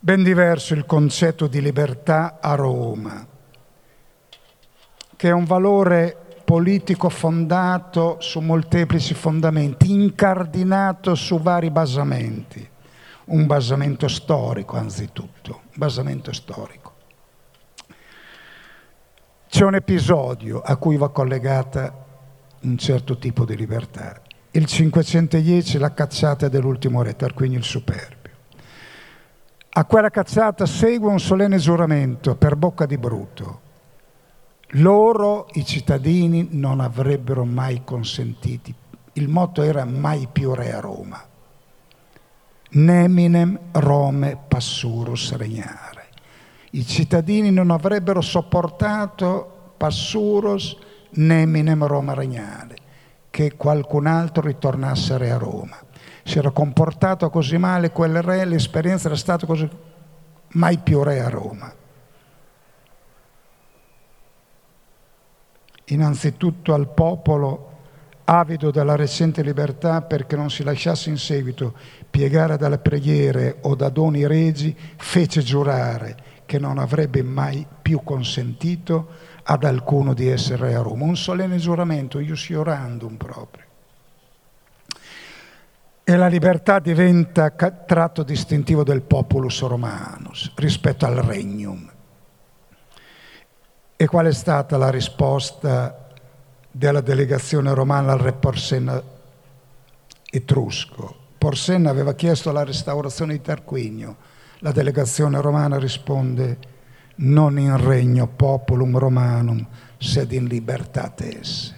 Ben 0.00 0.24
diverso 0.24 0.74
il 0.74 0.84
concetto 0.84 1.46
di 1.46 1.62
libertà 1.62 2.40
a 2.40 2.56
Roma, 2.56 3.24
che 5.14 5.28
è 5.28 5.30
un 5.30 5.44
valore 5.44 6.40
politico 6.44 7.08
fondato 7.08 8.16
su 8.18 8.40
molteplici 8.40 9.14
fondamenti, 9.14 9.92
incardinato 9.92 11.14
su 11.14 11.40
vari 11.40 11.70
basamenti. 11.70 12.68
Un 13.26 13.46
basamento 13.46 14.08
storico 14.08 14.76
anzitutto, 14.76 15.60
un 15.66 15.76
basamento 15.76 16.32
storico. 16.32 16.83
C'è 19.54 19.64
un 19.64 19.76
episodio 19.76 20.62
a 20.62 20.74
cui 20.74 20.96
va 20.96 21.10
collegata 21.10 22.06
un 22.62 22.76
certo 22.76 23.18
tipo 23.18 23.44
di 23.44 23.54
libertà. 23.54 24.20
Il 24.50 24.66
510, 24.66 25.78
la 25.78 25.94
cacciata 25.94 26.48
dell'ultimo 26.48 27.02
re, 27.02 27.14
Tarquinio 27.14 27.58
il 27.58 27.62
Superbio. 27.62 28.32
A 29.70 29.84
quella 29.84 30.10
cacciata 30.10 30.66
segue 30.66 31.08
un 31.08 31.20
solenne 31.20 31.58
giuramento 31.58 32.34
per 32.34 32.56
bocca 32.56 32.84
di 32.84 32.98
Bruto. 32.98 33.60
Loro, 34.70 35.46
i 35.52 35.64
cittadini, 35.64 36.48
non 36.50 36.80
avrebbero 36.80 37.44
mai 37.44 37.82
consentiti. 37.84 38.74
Il 39.12 39.28
motto 39.28 39.62
era 39.62 39.84
mai 39.84 40.26
più 40.32 40.52
re 40.52 40.72
a 40.72 40.80
Roma. 40.80 41.24
Neminem 42.70 43.60
Rome 43.70 44.36
passurus 44.48 45.36
regnare 45.36 45.93
i 46.74 46.84
cittadini 46.84 47.50
non 47.52 47.70
avrebbero 47.70 48.20
sopportato 48.20 49.74
passuros 49.76 50.76
neminem 51.10 51.86
Roma 51.86 52.14
regnale, 52.14 52.76
che 53.30 53.56
qualcun 53.56 54.06
altro 54.06 54.42
ritornasse 54.42 55.16
re 55.16 55.30
a 55.30 55.38
Roma. 55.38 55.76
Si 56.24 56.38
era 56.38 56.50
comportato 56.50 57.30
così 57.30 57.58
male 57.58 57.90
quel 57.90 58.22
re, 58.22 58.44
l'esperienza 58.44 59.06
era 59.06 59.16
stata 59.16 59.46
così 59.46 59.68
mai 60.48 60.78
più 60.78 61.02
re 61.02 61.20
a 61.20 61.28
Roma. 61.28 61.72
Innanzitutto 65.88 66.74
al 66.74 66.88
popolo 66.88 67.70
avido 68.24 68.70
della 68.72 68.96
recente 68.96 69.42
libertà 69.42 70.02
perché 70.02 70.34
non 70.34 70.50
si 70.50 70.64
lasciasse 70.64 71.10
in 71.10 71.18
seguito 71.18 71.74
piegare 72.10 72.56
dalle 72.56 72.78
preghiere 72.78 73.58
o 73.60 73.76
da 73.76 73.90
doni 73.90 74.26
regi, 74.26 74.74
fece 74.96 75.42
giurare 75.42 76.32
che 76.46 76.58
non 76.58 76.78
avrebbe 76.78 77.22
mai 77.22 77.66
più 77.82 78.02
consentito 78.02 79.08
ad 79.44 79.64
alcuno 79.64 80.14
di 80.14 80.28
essere 80.28 80.74
a 80.74 80.82
Roma. 80.82 81.04
Un 81.04 81.16
solenne 81.16 81.58
giuramento, 81.58 82.18
ius 82.18 82.48
iorandum 82.48 83.16
proprio. 83.16 83.64
E 86.06 86.16
la 86.16 86.26
libertà 86.26 86.80
diventa 86.80 87.50
tratto 87.50 88.22
distintivo 88.22 88.84
del 88.84 89.00
populus 89.02 89.62
romanus 89.62 90.52
rispetto 90.56 91.06
al 91.06 91.16
regnum. 91.16 91.90
E 93.96 94.06
qual 94.06 94.26
è 94.26 94.32
stata 94.32 94.76
la 94.76 94.90
risposta 94.90 96.08
della 96.70 97.00
delegazione 97.00 97.72
romana 97.72 98.12
al 98.12 98.18
re 98.18 98.32
Porsenna 98.32 99.02
etrusco? 100.30 101.16
Porsenna 101.38 101.90
aveva 101.90 102.14
chiesto 102.14 102.52
la 102.52 102.64
restaurazione 102.64 103.34
di 103.34 103.40
Tarquinio, 103.40 104.16
la 104.64 104.72
delegazione 104.72 105.42
romana 105.42 105.78
risponde 105.78 106.56
non 107.16 107.58
in 107.58 107.76
regno 107.76 108.26
populum 108.26 108.96
romanum, 108.96 109.64
sed 109.98 110.32
in 110.32 110.46
libertates. 110.46 111.74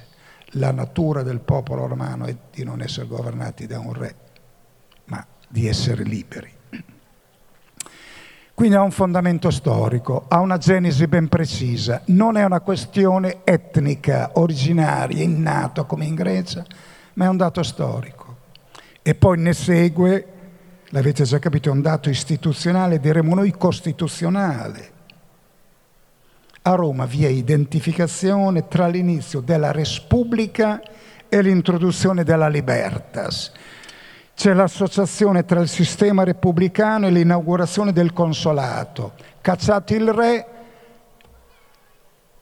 La 0.50 0.70
natura 0.70 1.24
del 1.24 1.40
popolo 1.40 1.88
romano 1.88 2.26
è 2.26 2.36
di 2.52 2.62
non 2.62 2.80
essere 2.80 3.08
governati 3.08 3.66
da 3.66 3.80
un 3.80 3.92
re, 3.92 4.14
ma 5.06 5.26
di 5.48 5.66
essere 5.66 6.04
liberi. 6.04 6.48
Quindi 8.54 8.76
ha 8.76 8.82
un 8.82 8.92
fondamento 8.92 9.50
storico, 9.50 10.26
ha 10.28 10.38
una 10.38 10.56
genesi 10.56 11.08
ben 11.08 11.26
precisa, 11.28 12.02
non 12.06 12.36
è 12.36 12.44
una 12.44 12.60
questione 12.60 13.40
etnica, 13.42 14.30
originaria, 14.34 15.24
innata 15.24 15.82
come 15.82 16.04
in 16.04 16.14
Grecia, 16.14 16.64
ma 17.14 17.24
è 17.24 17.28
un 17.28 17.36
dato 17.36 17.64
storico. 17.64 18.36
E 19.02 19.16
poi 19.16 19.38
ne 19.38 19.54
segue 19.54 20.34
l'avete 20.96 21.24
già 21.24 21.38
capito, 21.38 21.68
è 21.68 21.72
un 21.72 21.82
dato 21.82 22.08
istituzionale, 22.08 22.98
diremmo 22.98 23.34
noi 23.34 23.50
costituzionale. 23.50 24.94
A 26.62 26.74
Roma 26.74 27.04
vi 27.04 27.26
è 27.26 27.28
identificazione 27.28 28.66
tra 28.66 28.86
l'inizio 28.86 29.40
della 29.40 29.72
Repubblica 29.72 30.80
e 31.28 31.42
l'introduzione 31.42 32.24
della 32.24 32.48
Libertas. 32.48 33.52
C'è 34.34 34.54
l'associazione 34.54 35.44
tra 35.44 35.60
il 35.60 35.68
sistema 35.68 36.24
repubblicano 36.24 37.08
e 37.08 37.10
l'inaugurazione 37.10 37.92
del 37.92 38.14
consolato. 38.14 39.12
Cacciato 39.42 39.94
il 39.94 40.10
re, 40.10 40.46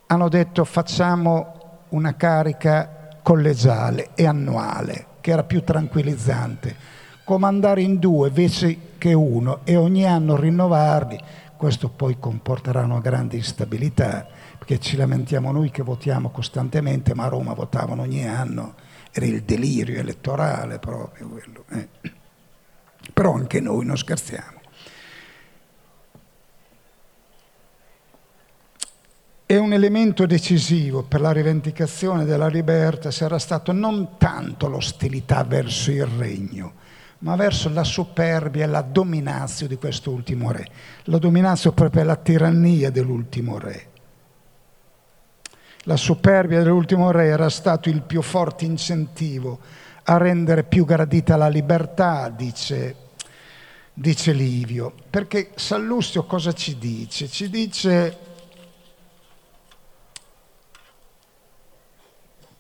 hanno 0.07 0.29
detto 0.29 0.65
facciamo 0.65 1.87
una 1.89 2.15
carica 2.15 3.19
collegiale 3.21 4.11
e 4.15 4.27
annuale, 4.27 5.07
che 5.21 5.33
era 5.33 5.43
più 5.43 5.65
tranquillizzante 5.65 6.94
comandare 7.25 7.83
in 7.83 7.99
due 7.99 8.29
invece 8.29 8.93
che 8.99 9.13
uno 9.13 9.61
e 9.65 9.77
ogni 9.77 10.07
anno 10.07 10.37
rinnovarli, 10.37 11.19
questo 11.57 11.89
poi 11.89 12.19
comporterà 12.19 12.83
una 12.83 13.01
grande 13.01 13.37
instabilità, 13.37 14.27
perché 14.59 14.79
ci 14.79 14.97
lamentiamo 14.97 15.51
noi 15.51 15.71
che 15.71 15.83
votiamo 15.83 16.31
costantemente, 16.31 17.15
ma 17.15 17.25
a 17.25 17.29
Roma 17.29 17.55
votavano 17.55 18.03
ogni 18.03 18.27
anno, 18.27 18.75
era 19.11 19.27
il 19.27 19.43
delirio 19.43 19.99
elettorale 19.99 20.79
proprio 20.79 21.29
quello. 21.29 21.65
Eh. 21.71 21.89
Però 23.13 23.35
anche 23.35 23.61
noi 23.61 23.85
non 23.85 23.97
scherziamo. 23.97 24.61
E 29.47 29.57
un 29.59 29.73
elemento 29.73 30.25
decisivo 30.27 31.03
per 31.03 31.21
la 31.21 31.31
rivendicazione 31.31 32.25
della 32.25 32.49
libertà 32.49 33.11
sarà 33.11 33.39
stato 33.39 33.73
non 33.73 34.17
tanto 34.17 34.69
l'ostilità 34.69 35.45
verso 35.45 35.91
il 35.91 36.07
regno, 36.07 36.73
ma 37.25 37.37
verso 37.37 37.71
la 37.71 37.85
superbia 37.85 38.65
e 38.65 38.69
la 38.69 38.83
dominazio 38.83 39.67
di 39.67 39.77
quest'ultimo 39.77 40.53
re. 40.53 40.67
La 41.05 41.17
dominazio 41.17 41.73
proprio 41.73 42.03
è 42.03 42.05
la 42.05 42.17
tirannia 42.17 42.91
dell'ultimo 42.91 43.59
re. 43.59 43.87
La 45.85 45.97
superbia 45.97 46.63
dell'ultimo 46.63 47.11
re 47.11 47.27
era 47.27 47.49
stato 47.49 47.89
il 47.89 48.03
più 48.03 48.21
forte 48.21 48.67
incentivo 48.67 49.59
a 50.05 50.19
rendere 50.19 50.65
più 50.65 50.85
gradita 50.85 51.37
la 51.37 51.49
libertà, 51.49 52.29
dice, 52.29 52.95
dice 53.95 54.33
Livio. 54.33 54.93
Perché 55.09 55.53
Sallustio 55.55 56.25
cosa 56.25 56.53
ci 56.53 56.77
dice? 56.77 57.27
Ci 57.29 57.49
dice 57.49 58.19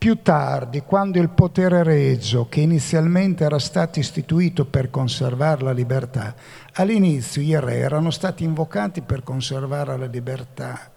Più 0.04 0.20
tardi, 0.20 0.82
quando 0.82 1.18
il 1.18 1.30
potere 1.30 1.82
regio, 1.82 2.46
che 2.50 2.60
inizialmente 2.60 3.42
era 3.42 3.58
stato 3.58 3.98
istituito 3.98 4.66
per 4.66 4.90
conservare 4.90 5.62
la 5.62 5.72
libertà, 5.72 6.34
all'inizio 6.74 7.40
i 7.40 7.58
re 7.58 7.78
erano 7.78 8.10
stati 8.10 8.44
invocati 8.44 9.00
per 9.00 9.22
conservare 9.22 9.96
la 9.96 10.04
libertà, 10.04 10.92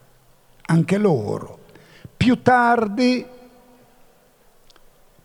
anche 0.64 0.98
loro. 0.98 1.60
Più 2.18 2.42
tardi, 2.42 3.26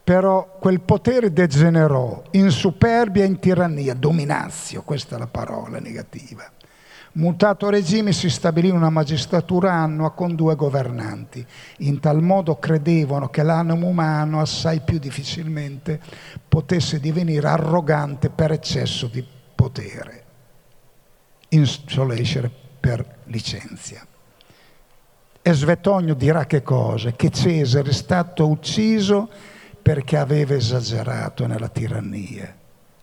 però 0.04 0.56
quel 0.60 0.80
potere 0.80 1.32
degenerò 1.32 2.22
in 2.30 2.52
superbia 2.52 3.24
e 3.24 3.26
in 3.26 3.40
tirannia, 3.40 3.94
dominazio, 3.94 4.82
questa 4.82 5.16
è 5.16 5.18
la 5.18 5.26
parola 5.26 5.80
negativa. 5.80 6.48
Mutato 7.14 7.68
regime 7.68 8.12
si 8.12 8.30
stabilì 8.30 8.70
una 8.70 8.88
magistratura 8.88 9.72
annua 9.72 10.12
con 10.12 10.34
due 10.34 10.54
governanti. 10.54 11.44
In 11.78 12.00
tal 12.00 12.22
modo 12.22 12.56
credevano 12.56 13.28
che 13.28 13.42
l'animo 13.42 13.86
umano 13.86 14.40
assai 14.40 14.80
più 14.80 14.98
difficilmente 14.98 16.00
potesse 16.48 17.00
divenire 17.00 17.48
arrogante 17.48 18.30
per 18.30 18.52
eccesso 18.52 19.08
di 19.08 19.22
potere, 19.54 20.24
insolescere 21.48 22.50
per 22.80 23.18
licenzia. 23.24 24.06
E 25.42 25.52
Svetonio 25.52 26.14
dirà 26.14 26.46
che 26.46 26.62
cosa? 26.62 27.12
Che 27.12 27.28
Cesare 27.28 27.90
è 27.90 27.92
stato 27.92 28.48
ucciso 28.48 29.28
perché 29.82 30.16
aveva 30.16 30.54
esagerato 30.54 31.46
nella 31.46 31.68
tirannia. 31.68 32.56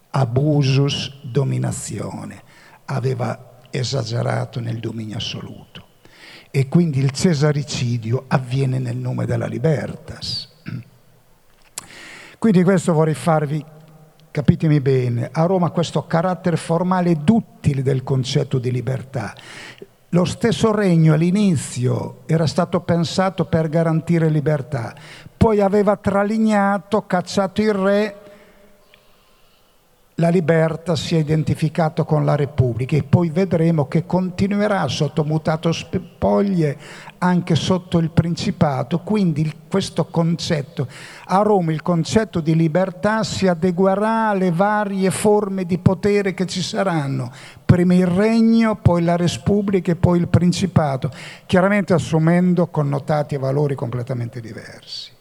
Abusus 0.09 1.21
dominazione. 1.21 2.41
Aveva 2.85 3.48
esagerato 3.71 4.59
nel 4.59 4.79
dominio 4.79 5.17
assoluto. 5.17 5.87
E 6.51 6.67
quindi 6.67 6.99
il 6.99 7.11
cesaricidio 7.11 8.25
avviene 8.27 8.79
nel 8.79 8.97
nome 8.97 9.25
della 9.25 9.45
libertas. 9.45 10.47
Quindi 12.39 12.63
questo 12.63 12.93
vorrei 12.93 13.15
farvi, 13.15 13.63
capitemi 14.31 14.79
bene, 14.79 15.29
a 15.31 15.43
Roma 15.45 15.71
questo 15.71 16.05
carattere 16.07 16.55
formale 16.55 17.11
ed 17.11 17.27
utile 17.27 17.81
del 17.83 18.03
concetto 18.03 18.59
di 18.59 18.71
libertà. 18.71 19.35
Lo 20.13 20.25
stesso 20.25 20.71
regno 20.71 21.13
all'inizio 21.13 22.21
era 22.25 22.47
stato 22.47 22.79
pensato 22.79 23.45
per 23.45 23.67
garantire 23.67 24.29
libertà, 24.29 24.95
poi 25.37 25.59
aveva 25.59 25.97
tralignato, 25.97 27.05
cacciato 27.05 27.61
il 27.61 27.73
re 27.73 28.28
la 30.19 30.27
Libertà 30.27 30.97
si 30.97 31.15
è 31.15 31.19
identificato 31.19 32.03
con 32.03 32.25
la 32.25 32.35
Repubblica 32.35 32.95
e 32.97 33.03
poi 33.03 33.29
vedremo 33.29 33.87
che 33.87 34.05
continuerà 34.05 34.85
sotto 34.89 35.23
mutato 35.23 35.71
spoglie 35.71 36.77
anche 37.19 37.55
sotto 37.55 37.99
il 37.99 38.11
Principato, 38.11 38.99
quindi 38.99 39.49
questo 39.69 40.05
concetto, 40.05 40.87
a 41.25 41.41
Roma 41.41 41.71
il 41.71 41.81
concetto 41.81 42.41
di 42.41 42.53
libertà 42.53 43.23
si 43.23 43.47
adeguerà 43.47 44.29
alle 44.29 44.51
varie 44.51 45.09
forme 45.09 45.63
di 45.63 45.77
potere 45.77 46.33
che 46.33 46.45
ci 46.45 46.61
saranno, 46.61 47.31
prima 47.63 47.93
il 47.93 48.07
regno, 48.07 48.75
poi 48.75 49.03
la 49.03 49.15
Repubblica 49.15 49.93
e 49.93 49.95
poi 49.95 50.19
il 50.19 50.27
Principato, 50.27 51.11
chiaramente 51.45 51.93
assumendo 51.93 52.67
connotati 52.67 53.35
e 53.35 53.39
valori 53.39 53.75
completamente 53.75 54.41
diversi. 54.41 55.11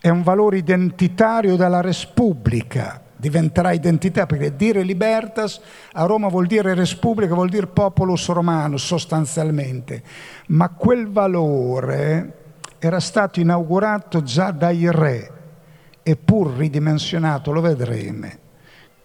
È 0.00 0.08
un 0.08 0.22
valore 0.22 0.58
identitario 0.58 1.56
della 1.56 1.80
Repubblica, 1.80 3.03
diventerà 3.24 3.72
identità, 3.72 4.26
perché 4.26 4.54
dire 4.54 4.82
libertas 4.82 5.58
a 5.92 6.04
Roma 6.04 6.28
vuol 6.28 6.46
dire 6.46 6.74
Repubblica, 6.74 7.32
vuol 7.32 7.48
dire 7.48 7.66
popolus 7.66 8.28
romano 8.28 8.76
sostanzialmente, 8.76 10.02
ma 10.48 10.68
quel 10.68 11.10
valore 11.10 12.42
era 12.78 13.00
stato 13.00 13.40
inaugurato 13.40 14.22
già 14.22 14.50
dai 14.50 14.90
re, 14.90 15.30
eppur 16.02 16.54
ridimensionato, 16.54 17.50
lo 17.50 17.62
vedremo, 17.62 18.28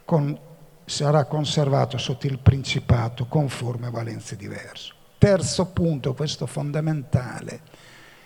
con, 0.04 0.38
sarà 0.84 1.24
conservato 1.24 1.98
sotto 1.98 2.28
il 2.28 2.40
principato 2.40 3.26
con 3.26 3.48
forme 3.48 3.88
e 3.88 3.92
valenze 3.92 4.36
diverse. 4.36 4.92
Terzo 5.18 5.68
punto, 5.68 6.14
questo 6.14 6.46
fondamentale, 6.46 7.62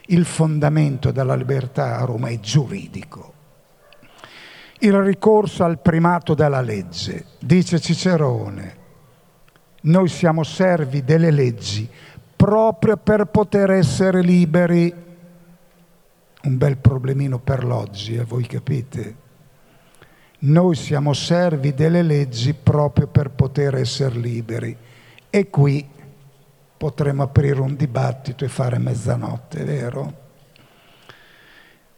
il 0.07 0.25
fondamento 0.25 1.11
della 1.11 1.35
libertà 1.35 1.97
a 1.99 2.05
Roma 2.05 2.29
è 2.29 2.39
giuridico 2.39 3.41
il 4.83 4.93
ricorso 5.01 5.63
al 5.63 5.79
primato 5.79 6.33
della 6.33 6.61
legge. 6.61 7.25
Dice 7.39 7.79
Cicerone, 7.79 8.81
noi 9.81 10.07
siamo 10.09 10.43
servi 10.43 11.03
delle 11.03 11.31
leggi 11.31 11.89
proprio 12.35 12.97
per 12.97 13.25
poter 13.25 13.71
essere 13.71 14.21
liberi. 14.21 14.93
Un 16.43 16.57
bel 16.57 16.77
problemino 16.77 17.39
per 17.39 17.63
l'oggi, 17.63 18.15
eh, 18.15 18.25
voi 18.25 18.45
capite? 18.45 19.21
Noi 20.39 20.75
siamo 20.75 21.13
servi 21.13 21.73
delle 21.73 22.01
leggi 22.01 22.53
proprio 22.53 23.07
per 23.07 23.29
poter 23.29 23.75
essere 23.75 24.15
liberi. 24.15 24.75
E 25.29 25.49
qui 25.49 25.87
potremmo 26.75 27.23
aprire 27.23 27.61
un 27.61 27.77
dibattito 27.77 28.43
e 28.43 28.49
fare 28.49 28.77
mezzanotte, 28.77 29.63
vero? 29.63 30.22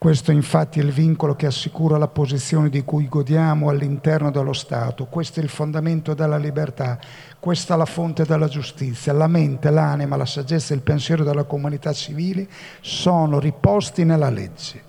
Questo 0.05 0.31
infatti 0.31 0.79
è 0.79 0.83
il 0.83 0.91
vincolo 0.91 1.35
che 1.35 1.47
assicura 1.47 1.97
la 1.97 2.07
posizione 2.07 2.69
di 2.69 2.83
cui 2.83 3.07
godiamo 3.07 3.69
all'interno 3.69 4.29
dello 4.29 4.53
Stato, 4.53 5.07
questo 5.07 5.39
è 5.39 5.43
il 5.43 5.49
fondamento 5.49 6.13
della 6.13 6.37
libertà, 6.37 6.99
questa 7.39 7.73
è 7.73 7.77
la 7.77 7.85
fonte 7.85 8.23
della 8.23 8.47
giustizia. 8.47 9.13
La 9.13 9.25
mente, 9.25 9.71
l'anima, 9.71 10.15
la 10.15 10.27
saggezza 10.27 10.73
e 10.73 10.77
il 10.77 10.83
pensiero 10.83 11.23
della 11.23 11.45
comunità 11.45 11.91
civile 11.91 12.47
sono 12.81 13.39
riposti 13.39 14.03
nella 14.03 14.29
legge. 14.29 14.83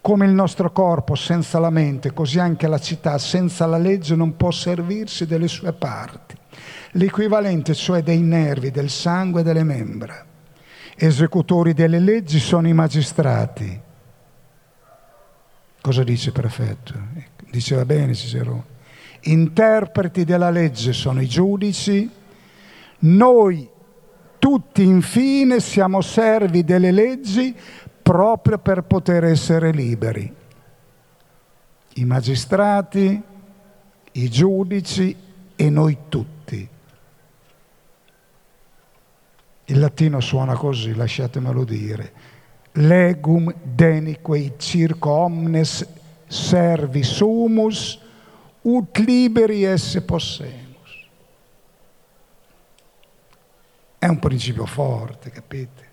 Come 0.00 0.26
il 0.26 0.32
nostro 0.32 0.70
corpo 0.70 1.16
senza 1.16 1.58
la 1.58 1.70
mente, 1.70 2.12
così 2.12 2.38
anche 2.38 2.68
la 2.68 2.78
città 2.78 3.18
senza 3.18 3.66
la 3.66 3.78
legge 3.78 4.14
non 4.14 4.36
può 4.36 4.52
servirsi 4.52 5.26
delle 5.26 5.48
sue 5.48 5.72
parti. 5.72 6.36
L'equivalente 6.92 7.74
cioè 7.74 8.04
dei 8.04 8.20
nervi, 8.20 8.70
del 8.70 8.88
sangue 8.88 9.40
e 9.40 9.42
delle 9.42 9.64
membra 9.64 10.26
esecutori 10.96 11.72
delle 11.72 11.98
leggi 11.98 12.38
sono 12.38 12.68
i 12.68 12.72
magistrati. 12.72 13.80
Cosa 15.80 16.02
dice 16.02 16.28
il 16.28 16.34
prefetto? 16.34 16.94
Diceva 17.50 17.84
bene 17.84 18.14
Cicerone. 18.14 18.72
Interpreti 19.22 20.24
della 20.24 20.50
legge 20.50 20.92
sono 20.92 21.20
i 21.20 21.26
giudici, 21.26 22.10
noi 23.00 23.68
tutti 24.38 24.82
infine 24.82 25.60
siamo 25.60 26.00
servi 26.00 26.64
delle 26.64 26.90
leggi 26.90 27.54
proprio 28.02 28.58
per 28.58 28.82
poter 28.82 29.24
essere 29.24 29.70
liberi. 29.72 30.32
I 31.94 32.04
magistrati, 32.04 33.22
i 34.12 34.30
giudici 34.30 35.16
e 35.56 35.70
noi 35.70 35.96
tutti. 36.08 36.33
Il 39.66 39.78
latino 39.78 40.20
suona 40.20 40.54
così, 40.54 40.94
lasciatemelo 40.94 41.64
dire. 41.64 42.12
Legum 42.72 43.52
denique 43.62 44.54
circo 44.58 45.10
omnes 45.10 45.86
servi 46.26 47.02
sumus 47.02 47.98
ut 48.62 48.98
liberi 48.98 49.62
esse 49.62 50.02
possemus. 50.02 50.62
È 53.98 54.06
un 54.06 54.18
principio 54.18 54.66
forte, 54.66 55.30
capite? 55.30 55.92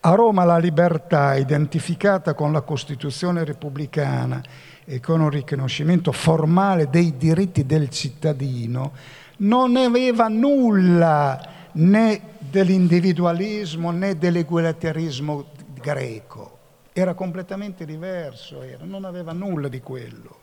A 0.00 0.14
Roma 0.14 0.44
la 0.44 0.58
libertà, 0.58 1.34
identificata 1.34 2.34
con 2.34 2.52
la 2.52 2.60
Costituzione 2.60 3.44
repubblicana 3.44 4.42
e 4.84 5.00
con 5.00 5.20
un 5.20 5.30
riconoscimento 5.30 6.12
formale 6.12 6.88
dei 6.88 7.16
diritti 7.16 7.66
del 7.66 7.88
cittadino, 7.90 8.92
non 9.38 9.76
aveva 9.76 10.28
nulla 10.28 11.58
né 11.72 12.20
dell'individualismo 12.38 13.90
né 13.90 14.16
dell'egualitarismo 14.16 15.46
greco. 15.74 16.58
Era 16.92 17.14
completamente 17.14 17.84
diverso, 17.84 18.62
era, 18.62 18.84
non 18.84 19.04
aveva 19.04 19.32
nulla 19.32 19.68
di 19.68 19.80
quello. 19.80 20.38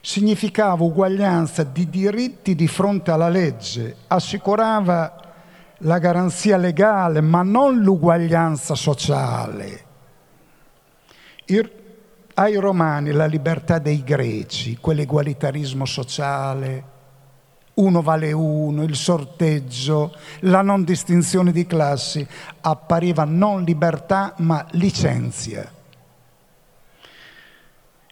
Significava 0.00 0.84
uguaglianza 0.84 1.64
di 1.64 1.90
diritti 1.90 2.54
di 2.54 2.68
fronte 2.68 3.10
alla 3.10 3.28
legge, 3.28 3.96
assicurava 4.06 5.24
la 5.78 5.98
garanzia 5.98 6.56
legale, 6.56 7.20
ma 7.20 7.42
non 7.42 7.80
l'uguaglianza 7.80 8.74
sociale. 8.76 9.84
Ai 12.38 12.54
romani 12.56 13.12
la 13.12 13.26
libertà 13.26 13.78
dei 13.78 14.04
greci, 14.04 14.76
quell'egualitarismo 14.76 15.84
sociale, 15.84 16.84
uno 17.76 18.00
vale 18.00 18.32
uno, 18.32 18.82
il 18.84 18.94
sorteggio, 18.94 20.14
la 20.40 20.62
non 20.62 20.84
distinzione 20.84 21.52
di 21.52 21.66
classi, 21.66 22.26
appariva 22.60 23.24
non 23.24 23.64
libertà 23.64 24.34
ma 24.38 24.66
licenzia. 24.72 25.70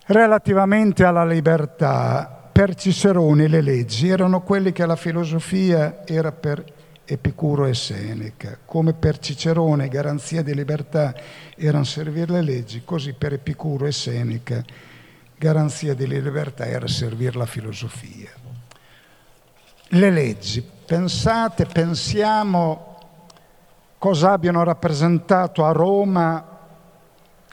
Relativamente 0.07 1.05
alla 1.05 1.25
libertà, 1.25 2.49
per 2.53 2.75
Cicerone 2.75 3.49
le 3.49 3.63
leggi 3.63 4.09
erano 4.09 4.43
quelle 4.43 4.73
che 4.73 4.85
la 4.85 4.97
filosofia 4.97 6.07
era 6.07 6.31
per 6.31 6.63
Epicuro 7.07 7.67
e 7.67 7.75
Seneca, 7.75 8.59
come 8.65 8.93
per 8.93 9.19
Cicerone 9.19 9.89
garanzia 9.89 10.43
di 10.43 10.55
libertà 10.55 11.15
erano 11.57 11.85
servire 11.85 12.33
le 12.33 12.43
leggi, 12.43 12.83
così 12.85 13.15
per 13.15 13.33
Epicuro 13.33 13.87
e 13.87 13.93
Seneca 13.93 14.63
garanzia 15.37 15.95
di 15.95 16.07
libertà 16.07 16.67
era 16.67 16.87
servire 16.87 17.37
la 17.37 17.47
filosofia 17.47 18.54
le 19.95 20.11
leggi. 20.11 20.63
Pensate, 20.87 21.67
pensiamo 21.67 22.93
cosa 23.99 24.33
abbiano 24.33 24.63
rappresentato 24.63 25.65
a 25.65 25.73
Roma 25.73 26.53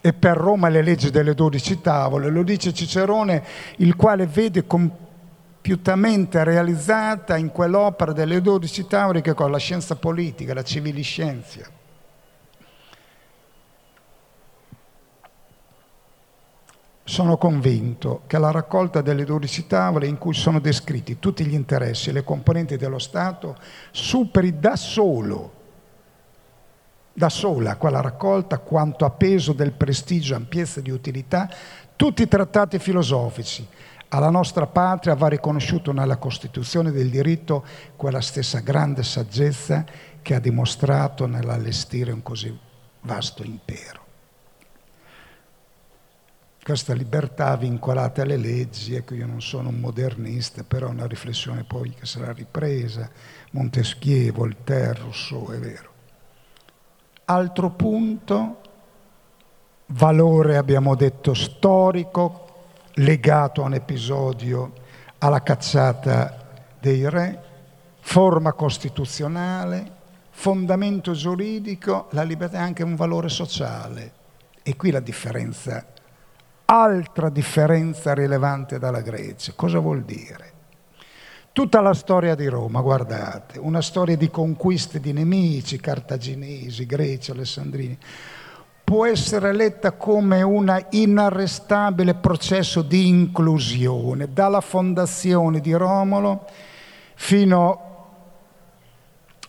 e 0.02 0.14
per 0.14 0.36
Roma 0.36 0.68
le 0.68 0.82
leggi 0.82 1.10
delle 1.10 1.34
dodici 1.34 1.80
tavole. 1.80 2.30
Lo 2.30 2.44
dice 2.44 2.74
Cicerone, 2.74 3.44
il 3.78 3.96
quale 3.96 4.26
vede 4.26 4.66
compiutamente 4.66 6.44
realizzata 6.44 7.38
in 7.38 7.52
quell'opera 7.52 8.12
delle 8.12 8.42
dodici 8.42 8.86
tavole 8.86 9.22
che 9.22 9.34
con 9.34 9.52
la 9.52 9.60
scienza 9.60 9.96
politica, 9.96 10.54
la 10.54 10.64
civiliscienza. 10.64 11.80
Sono 17.12 17.36
convinto 17.36 18.22
che 18.26 18.38
la 18.38 18.52
raccolta 18.52 19.02
delle 19.02 19.26
12 19.26 19.68
tavole 19.68 20.08
in 20.08 20.18
cui 20.18 20.34
sono 20.34 20.62
descritti 20.62 21.20
tutti 21.20 21.46
gli 21.46 21.54
interessi 21.54 22.08
e 22.08 22.14
le 22.14 22.24
componenti 22.24 22.78
dello 22.78 23.00
Stato 23.00 23.58
superi 23.92 24.60
da 24.60 24.78
solo, 24.78 25.52
da 27.12 27.28
sola 27.28 27.76
quella 27.76 28.00
raccolta, 28.00 28.60
quanto 28.60 29.04
a 29.04 29.10
peso 29.10 29.52
del 29.52 29.74
prestigio, 29.74 30.36
ampiezza 30.36 30.80
di 30.80 30.90
utilità, 30.90 31.50
tutti 31.98 32.22
i 32.22 32.30
trattati 32.30 32.80
filosofici. 32.80 33.68
Alla 34.08 34.30
nostra 34.30 34.68
patria 34.68 35.14
va 35.14 35.28
riconosciuto 35.28 35.92
nella 35.92 36.16
Costituzione 36.16 36.92
del 36.92 37.10
diritto 37.10 37.66
quella 37.98 38.22
stessa 38.22 38.60
grande 38.60 39.04
saggezza 39.04 39.84
che 40.22 40.34
ha 40.34 40.40
dimostrato 40.40 41.26
nell'allestire 41.26 42.14
un 42.14 42.24
così 42.24 42.58
vasto 43.02 43.44
impero 43.44 44.01
questa 46.64 46.94
libertà 46.94 47.58
vincolata 47.58 48.22
alle 48.22 48.38
leggi, 48.38 48.96
ecco 48.96 49.16
io 49.16 49.26
non 49.26 49.42
sono 49.42 49.70
un 49.70 49.80
modernista, 49.80 50.64
però 50.64 50.88
è 50.88 50.92
una 50.92 51.08
riflessione 51.08 51.64
poi 51.64 51.90
che 51.92 52.06
sarà 52.06 52.32
ripresa, 52.32 53.10
Montesquieu, 53.52 54.32
Voltaire, 54.32 55.00
Rousseau, 55.00 55.50
è 55.50 55.58
vero. 55.58 55.90
Altro 57.26 57.72
punto, 57.72 58.62
valore 59.88 60.58
abbiamo 60.58 60.96
detto 60.96 61.34
storico, 61.34 62.48
legato 62.96 63.64
a 63.64 63.66
un 63.66 63.74
episodio, 63.74 64.74
alla 65.18 65.42
cacciata 65.42 66.66
dei 66.80 67.10
re, 67.10 67.44
forma 68.02 68.54
costituzionale, 68.54 70.00
fondamento 70.30 71.14
giuridico, 71.14 72.08
la 72.12 72.24
libertà 72.24 72.58
è 72.58 72.62
anche 72.62 72.84
un 72.84 72.96
valore 72.96 73.30
sociale. 73.30 74.20
E 74.64 74.76
qui 74.76 74.92
la 74.92 75.00
differenza 75.00 75.86
altra 76.72 77.30
differenza 77.30 78.14
rilevante 78.14 78.80
dalla 78.80 79.02
Grecia. 79.02 79.52
Cosa 79.56 79.80
vuol 79.80 80.04
dire? 80.04 80.54
Tutta 81.52 81.82
la 81.82 81.94
storia 81.94 82.34
di 82.34 82.48
Roma, 82.48 82.80
guardate, 82.80 83.60
una 83.60 83.82
storia 83.82 84.16
di 84.16 84.30
conquiste 84.30 85.02
di 85.02 85.12
nemici, 85.12 85.82
cartaginesi, 85.82 86.86
greci, 86.86 87.32
alessandrini, 87.32 87.98
può 88.86 89.06
essere 89.06 89.52
letta 89.52 89.92
come 89.92 90.42
un 90.44 90.86
inarrestabile 90.92 92.14
processo 92.14 92.82
di 92.82 93.10
inclusione, 93.10 94.32
dalla 94.32 94.62
fondazione 94.62 95.60
di 95.60 95.74
Romolo 95.74 96.46
fino 97.16 97.91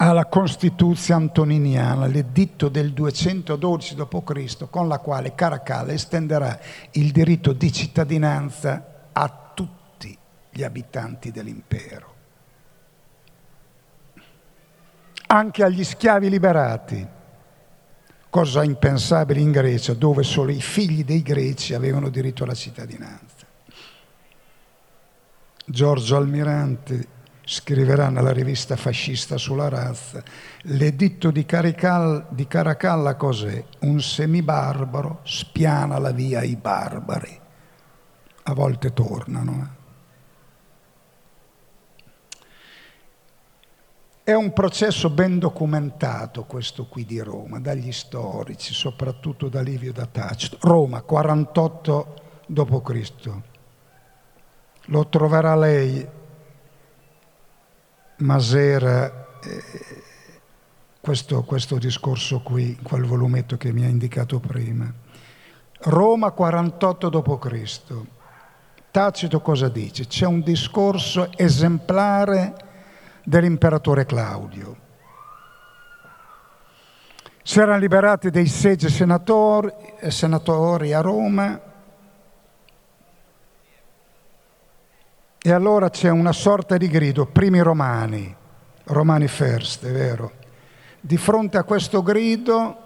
alla 0.08 0.26
Costituzione 0.26 1.22
antoniniana, 1.22 2.06
l'editto 2.06 2.68
del 2.68 2.92
212 2.92 3.94
d.C., 3.94 4.68
con 4.68 4.88
la 4.88 4.98
quale 4.98 5.36
Caracalla 5.36 5.92
estenderà 5.92 6.58
il 6.92 7.12
diritto 7.12 7.52
di 7.52 7.70
cittadinanza 7.70 9.10
a 9.12 9.50
tutti 9.54 10.18
gli 10.50 10.64
abitanti 10.64 11.30
dell'impero, 11.30 12.14
anche 15.28 15.62
agli 15.62 15.84
schiavi 15.84 16.28
liberati, 16.28 17.06
cosa 18.28 18.64
impensabile 18.64 19.38
in 19.38 19.52
Grecia, 19.52 19.94
dove 19.94 20.24
solo 20.24 20.50
i 20.50 20.60
figli 20.60 21.04
dei 21.04 21.22
greci 21.22 21.74
avevano 21.74 22.08
diritto 22.08 22.42
alla 22.42 22.54
cittadinanza. 22.54 23.46
Giorgio 25.64 26.16
Almirante 26.16 27.20
scriverà 27.44 28.08
nella 28.08 28.32
rivista 28.32 28.76
fascista 28.76 29.36
sulla 29.36 29.68
razza, 29.68 30.22
l'editto 30.62 31.30
di, 31.30 31.44
Carical, 31.44 32.26
di 32.30 32.46
Caracalla 32.46 33.16
cos'è? 33.16 33.64
Un 33.80 34.00
semibarbaro 34.00 35.20
spiana 35.24 35.98
la 35.98 36.12
via 36.12 36.40
ai 36.40 36.56
barbari. 36.56 37.40
A 38.44 38.54
volte 38.54 38.92
tornano. 38.92 39.76
Eh. 39.76 39.80
È 44.24 44.34
un 44.34 44.52
processo 44.52 45.10
ben 45.10 45.40
documentato 45.40 46.44
questo 46.44 46.86
qui 46.86 47.04
di 47.04 47.18
Roma, 47.20 47.58
dagli 47.58 47.90
storici, 47.90 48.72
soprattutto 48.72 49.48
da 49.48 49.60
Livio 49.60 49.92
da 49.92 50.06
Tacito. 50.06 50.58
Roma, 50.60 51.02
48 51.02 52.14
d.C. 52.46 53.30
Lo 54.86 55.08
troverà 55.08 55.56
lei 55.56 56.06
Masera 58.22 59.26
eh, 59.42 59.62
questo, 61.00 61.42
questo 61.42 61.78
discorso 61.78 62.40
qui, 62.40 62.78
quel 62.82 63.04
volumetto 63.04 63.56
che 63.56 63.72
mi 63.72 63.84
ha 63.84 63.88
indicato 63.88 64.38
prima. 64.38 64.90
Roma 65.84 66.30
48 66.30 67.08
d.C. 67.08 67.80
Tacito 68.90 69.40
cosa 69.40 69.68
dice? 69.68 70.06
C'è 70.06 70.26
un 70.26 70.42
discorso 70.42 71.30
esemplare 71.36 72.54
dell'imperatore 73.24 74.06
Claudio. 74.06 74.76
Si 77.42 77.58
erano 77.58 77.78
liberati 77.78 78.30
dei 78.30 78.46
seggi 78.46 78.88
senatori, 78.88 79.72
senatori 80.08 80.92
a 80.92 81.00
Roma 81.00 81.71
E 85.44 85.50
allora 85.50 85.90
c'è 85.90 86.08
una 86.08 86.30
sorta 86.30 86.76
di 86.76 86.86
grido, 86.86 87.26
primi 87.26 87.58
romani, 87.58 88.32
romani 88.84 89.26
first, 89.26 89.84
è 89.84 89.90
vero. 89.90 90.30
Di 91.00 91.16
fronte 91.16 91.58
a 91.58 91.64
questo 91.64 92.00
grido 92.00 92.76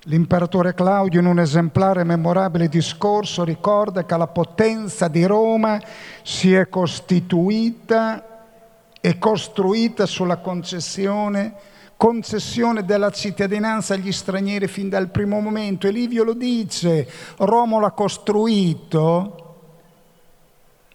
l'imperatore 0.00 0.74
Claudio 0.74 1.18
in 1.18 1.24
un 1.24 1.40
esemplare 1.40 2.04
memorabile 2.04 2.68
discorso 2.68 3.42
ricorda 3.42 4.04
che 4.04 4.16
la 4.18 4.26
potenza 4.26 5.08
di 5.08 5.24
Roma 5.24 5.80
si 6.22 6.52
è 6.52 6.68
costituita 6.68 8.44
e 9.00 9.16
costruita 9.16 10.04
sulla 10.04 10.36
concessione, 10.36 11.54
concessione 11.96 12.84
della 12.84 13.08
cittadinanza 13.08 13.94
agli 13.94 14.12
stranieri 14.12 14.66
fin 14.66 14.90
dal 14.90 15.08
primo 15.08 15.40
momento. 15.40 15.86
E 15.86 15.90
Livio 15.90 16.22
lo 16.22 16.34
dice, 16.34 17.08
Romolo 17.38 17.86
ha 17.86 17.92
costruito 17.92 19.45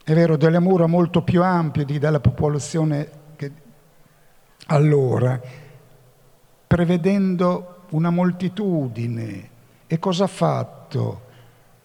è 0.03 0.13
vero, 0.13 0.35
delle 0.35 0.59
mura 0.59 0.87
molto 0.87 1.21
più 1.21 1.43
ampie 1.43 1.85
della 1.85 2.19
popolazione 2.19 3.09
che 3.35 3.51
allora, 4.67 5.39
prevedendo 6.65 7.83
una 7.91 8.09
moltitudine. 8.09 9.49
E 9.85 9.99
cosa 9.99 10.23
ha 10.23 10.27
fatto 10.27 11.29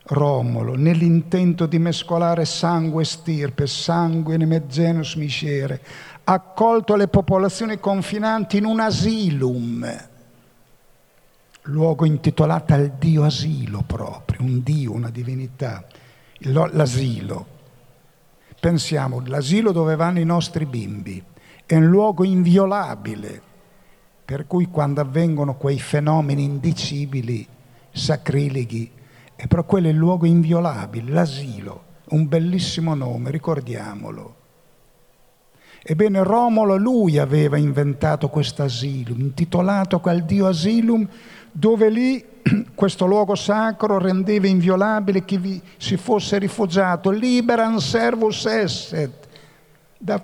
Romolo 0.09 0.77
nell'intento 0.77 1.67
di 1.67 1.79
mescolare 1.79 2.45
sangue 2.45 3.03
e 3.03 3.07
stirpe, 3.07 3.67
sangue 3.67 4.37
ne 4.37 4.67
genus 4.67 5.15
miscere? 5.17 5.83
Ha 6.25 6.33
accolto 6.33 6.97
le 6.97 7.09
popolazioni 7.09 7.79
confinanti 7.79 8.57
in 8.57 8.65
un 8.65 8.81
asilum, 8.81 10.09
luogo 11.63 12.05
intitolato 12.07 12.73
al 12.73 12.93
dio 12.99 13.25
asilo 13.25 13.83
proprio, 13.87 14.43
un 14.43 14.63
dio, 14.63 14.93
una 14.93 15.11
divinità, 15.11 15.85
l'asilo 16.39 17.55
Pensiamo, 18.61 19.23
l'asilo 19.27 19.73
dove 19.73 19.97
vanno 19.97 20.19
i 20.19 20.25
nostri 20.25 20.67
bimbi 20.67 21.23
è 21.67 21.75
un 21.75 21.87
luogo 21.87 22.25
inviolabile, 22.25 23.43
per 24.25 24.47
cui 24.47 24.69
quando 24.69 25.01
avvengono 25.01 25.57
quei 25.57 25.81
fenomeni 25.81 26.45
indicibili, 26.45 27.47
sacrileghi, 27.91 28.91
è 29.35 29.47
però 29.49 29.65
quello 29.65 29.89
il 29.89 29.97
luogo 29.97 30.27
inviolabile, 30.27 31.13
l'asilo, 31.13 31.85
un 32.11 32.29
bellissimo 32.29 32.95
nome, 32.95 33.31
ricordiamolo. 33.31 34.35
Ebbene, 35.83 36.23
Romolo, 36.23 36.77
lui 36.77 37.19
aveva 37.19 37.57
inventato 37.57 38.29
questo 38.29 38.63
asilo, 38.63 39.15
intitolato 39.15 40.01
quel 40.01 40.25
dio 40.25 40.47
asilum, 40.47 41.07
dove 41.53 41.91
lì 41.91 42.25
questo 42.75 43.07
luogo 43.07 43.35
sacro 43.35 43.99
rendeva 43.99 44.47
inviolabile 44.47 45.25
chi 45.25 45.39
vi 45.39 45.63
si 45.77 45.97
fosse 45.97 46.39
rifugiato, 46.39 47.11
liberan 47.11 47.81
servus 47.81 48.45
esset, 48.47 49.29
da, 49.99 50.23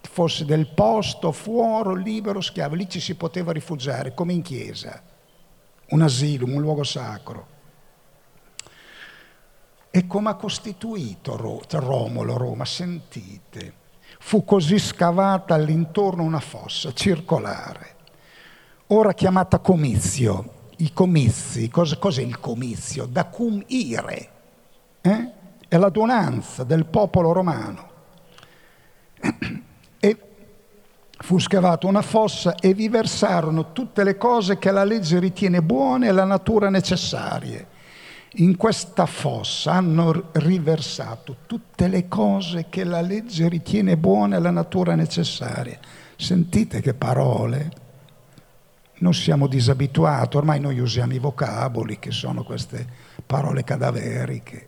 fosse 0.00 0.44
del 0.44 0.68
posto, 0.68 1.32
fuori, 1.32 2.02
libero, 2.02 2.40
schiavo, 2.40 2.74
lì 2.74 2.88
ci 2.88 3.00
si 3.00 3.14
poteva 3.14 3.52
rifugiare 3.52 4.14
come 4.14 4.32
in 4.32 4.42
chiesa, 4.42 5.02
un 5.90 6.02
asilo, 6.02 6.46
un 6.46 6.60
luogo 6.60 6.84
sacro. 6.84 7.52
E 9.90 10.06
come 10.06 10.30
ha 10.30 10.34
costituito 10.34 11.62
cioè 11.68 11.80
Romolo, 11.80 12.36
Roma, 12.36 12.64
sentite, 12.64 13.82
fu 14.18 14.44
così 14.44 14.78
scavata 14.78 15.54
all'intorno 15.54 16.22
una 16.22 16.40
fossa 16.40 16.92
circolare 16.92 17.94
ora 18.88 19.12
chiamata 19.12 19.58
comizio. 19.58 20.53
I 20.78 20.92
comizi, 20.92 21.68
cos- 21.68 21.98
cos'è 21.98 22.22
il 22.22 22.40
comizio? 22.40 23.06
Da 23.06 23.24
cum 23.26 23.62
ire, 23.66 24.28
eh? 25.00 25.30
è 25.68 25.76
l'adunanza 25.76 26.64
del 26.64 26.86
popolo 26.86 27.32
romano. 27.32 27.90
E 30.00 30.18
fu 31.18 31.38
scavata 31.38 31.86
una 31.86 32.02
fossa 32.02 32.56
e 32.56 32.74
vi 32.74 32.88
versarono 32.88 33.72
tutte 33.72 34.04
le 34.04 34.16
cose 34.16 34.58
che 34.58 34.70
la 34.70 34.84
legge 34.84 35.18
ritiene 35.18 35.62
buone 35.62 36.08
e 36.08 36.12
la 36.12 36.24
natura 36.24 36.70
necessarie. 36.70 37.68
In 38.38 38.56
questa 38.56 39.06
fossa 39.06 39.72
hanno 39.72 40.30
riversato 40.32 41.36
tutte 41.46 41.86
le 41.86 42.08
cose 42.08 42.66
che 42.68 42.82
la 42.82 43.00
legge 43.00 43.48
ritiene 43.48 43.96
buone 43.96 44.36
e 44.36 44.40
la 44.40 44.50
natura 44.50 44.96
necessaria. 44.96 45.78
Sentite 46.16 46.80
che 46.80 46.94
parole. 46.94 47.70
Non 49.04 49.12
siamo 49.12 49.48
disabituati, 49.48 50.38
ormai 50.38 50.58
noi 50.60 50.78
usiamo 50.78 51.12
i 51.12 51.18
vocaboli 51.18 51.98
che 51.98 52.10
sono 52.10 52.42
queste 52.42 52.86
parole 53.26 53.62
cadaveriche 53.62 54.66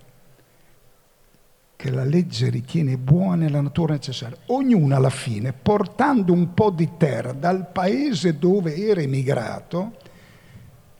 che 1.74 1.90
la 1.90 2.04
legge 2.04 2.50
ritiene 2.50 2.98
buone 2.98 3.48
la 3.48 3.62
natura 3.62 3.94
necessaria. 3.94 4.36
Ognuno 4.48 4.94
alla 4.94 5.08
fine, 5.08 5.54
portando 5.54 6.34
un 6.34 6.52
po' 6.52 6.68
di 6.68 6.98
terra 6.98 7.32
dal 7.32 7.70
paese 7.72 8.38
dove 8.38 8.76
era 8.76 9.00
emigrato, 9.00 9.96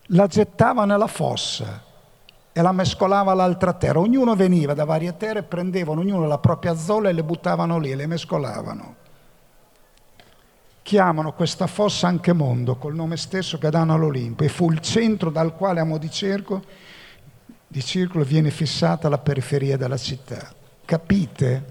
la 0.07 0.27
gettava 0.27 0.87
nella 0.87 1.07
fossa 1.07 1.83
e 2.51 2.63
la 2.63 2.73
mescolava 2.73 3.33
all'altra 3.33 3.75
terra. 3.75 3.99
Ognuno 3.99 4.35
veniva 4.35 4.73
da 4.73 4.85
varie 4.87 5.15
terre, 5.19 5.43
prendevano 5.43 6.01
ognuno 6.01 6.27
la 6.27 6.39
propria 6.39 6.75
zolla 6.75 7.11
e 7.11 7.13
le 7.13 7.23
buttavano 7.23 7.79
lì, 7.79 7.95
le 7.95 8.07
mescolavano. 8.07 9.05
Chiamano 10.87 11.33
questa 11.33 11.67
fossa 11.67 12.07
anche 12.07 12.33
mondo, 12.33 12.77
col 12.77 12.95
nome 12.95 13.17
stesso 13.17 13.59
che 13.59 13.71
danno 13.71 13.95
all'Olimpo, 13.95 14.45
e 14.45 14.49
fu 14.49 14.71
il 14.71 14.79
centro 14.79 15.31
dal 15.31 15.57
quale 15.57 15.81
a 15.81 15.85
mo' 15.85 15.99
di, 15.99 16.09
cerco, 16.09 16.63
di 17.67 17.83
circolo 17.83 18.23
viene 18.23 18.51
fissata 18.51 19.09
la 19.09 19.19
periferia 19.19 19.77
della 19.77 19.97
città. 19.97 20.55
Capite? 20.85 21.65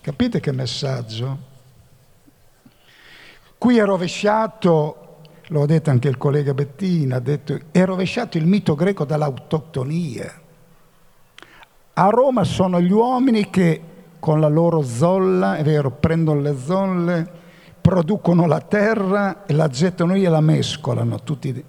Capite 0.00 0.40
che 0.40 0.50
messaggio? 0.50 1.38
Qui 3.56 3.78
è 3.78 3.84
rovesciato, 3.84 5.18
lo 5.46 5.62
ha 5.62 5.66
detto 5.66 5.90
anche 5.90 6.08
il 6.08 6.16
collega 6.16 6.52
Bettina, 6.52 7.20
detto, 7.20 7.56
è 7.70 7.84
rovesciato 7.84 8.38
il 8.38 8.46
mito 8.46 8.74
greco 8.74 9.04
dall'autoctonia. 9.04 10.40
A 11.92 12.08
Roma 12.08 12.42
sono 12.42 12.80
gli 12.80 12.90
uomini 12.90 13.50
che 13.50 13.80
con 14.18 14.40
la 14.40 14.48
loro 14.48 14.82
zolla, 14.82 15.54
è 15.54 15.62
vero, 15.62 15.92
prendono 15.92 16.40
le 16.40 16.56
zolle, 16.58 17.44
producono 17.86 18.48
la 18.48 18.60
terra 18.62 19.46
e 19.46 19.52
la 19.52 19.68
gettano 19.68 20.16
e 20.16 20.28
la 20.28 20.40
mescolano. 20.40 21.22
Tutti. 21.22 21.64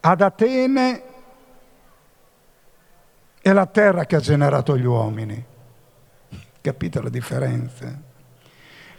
Ad 0.00 0.20
Atene 0.20 1.02
è 3.40 3.52
la 3.52 3.66
terra 3.66 4.04
che 4.04 4.16
ha 4.16 4.20
generato 4.20 4.76
gli 4.76 4.84
uomini. 4.84 5.44
Capite 6.60 7.00
la 7.00 7.08
differenza? 7.08 7.96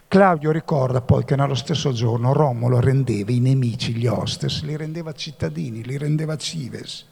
Claudio 0.07 0.51
ricorda 0.51 1.01
poi 1.01 1.25
che 1.25 1.35
nello 1.35 1.55
stesso 1.55 1.91
giorno 1.91 2.31
Romolo 2.31 2.79
rendeva 2.79 3.33
i 3.33 3.39
nemici, 3.39 3.93
gli 3.93 4.07
hostes, 4.07 4.63
li 4.63 4.77
rendeva 4.77 5.11
cittadini, 5.11 5.83
li 5.83 5.97
rendeva 5.97 6.37
cives. 6.37 7.05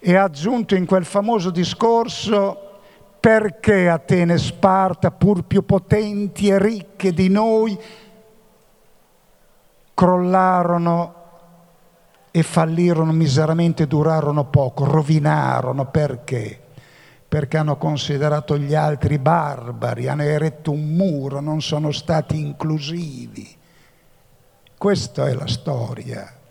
E 0.00 0.14
ha 0.14 0.22
aggiunto 0.22 0.76
in 0.76 0.86
quel 0.86 1.04
famoso 1.04 1.50
discorso 1.50 2.71
perché 3.22 3.88
Atene 3.88 4.34
e 4.34 4.38
Sparta, 4.38 5.12
pur 5.12 5.44
più 5.44 5.64
potenti 5.64 6.48
e 6.48 6.58
ricche 6.58 7.12
di 7.12 7.28
noi, 7.28 7.78
crollarono 9.94 11.14
e 12.32 12.42
fallirono 12.42 13.12
miseramente, 13.12 13.86
durarono 13.86 14.46
poco, 14.46 14.86
rovinarono 14.86 15.86
perché? 15.86 16.62
perché 17.28 17.56
hanno 17.56 17.78
considerato 17.78 18.58
gli 18.58 18.74
altri 18.74 19.18
barbari, 19.18 20.08
hanno 20.08 20.22
eretto 20.22 20.72
un 20.72 20.94
muro, 20.94 21.40
non 21.40 21.62
sono 21.62 21.90
stati 21.90 22.38
inclusivi. 22.38 23.56
Questa 24.76 25.28
è 25.28 25.32
la 25.32 25.46
storia. 25.46 26.41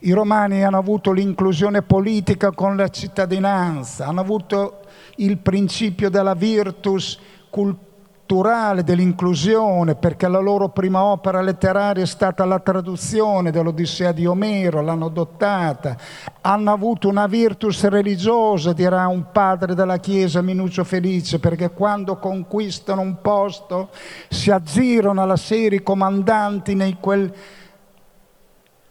I 0.00 0.12
romani 0.12 0.62
hanno 0.62 0.76
avuto 0.76 1.10
l'inclusione 1.10 1.80
politica 1.80 2.50
con 2.50 2.76
la 2.76 2.88
cittadinanza, 2.88 4.06
hanno 4.06 4.20
avuto 4.20 4.80
il 5.16 5.38
principio 5.38 6.10
della 6.10 6.34
virtus 6.34 7.18
culturale 7.48 8.84
dell'inclusione, 8.84 9.94
perché 9.94 10.28
la 10.28 10.40
loro 10.40 10.68
prima 10.68 11.02
opera 11.02 11.40
letteraria 11.40 12.02
è 12.02 12.06
stata 12.06 12.44
la 12.44 12.58
traduzione 12.58 13.50
dell'Odissea 13.50 14.12
di 14.12 14.26
Omero, 14.26 14.82
l'hanno 14.82 15.06
adottata, 15.06 15.96
hanno 16.42 16.72
avuto 16.72 17.08
una 17.08 17.26
virtus 17.26 17.86
religiosa, 17.86 18.74
dirà 18.74 19.06
un 19.06 19.30
padre 19.32 19.74
della 19.74 19.96
Chiesa, 19.96 20.42
Minuccio 20.42 20.84
Felice, 20.84 21.38
perché 21.38 21.70
quando 21.70 22.18
conquistano 22.18 23.00
un 23.00 23.22
posto 23.22 23.88
si 24.28 24.50
aggirano 24.50 25.22
alla 25.22 25.36
serie 25.36 25.82
comandanti 25.82 26.74
nei 26.74 26.98
quel 27.00 27.32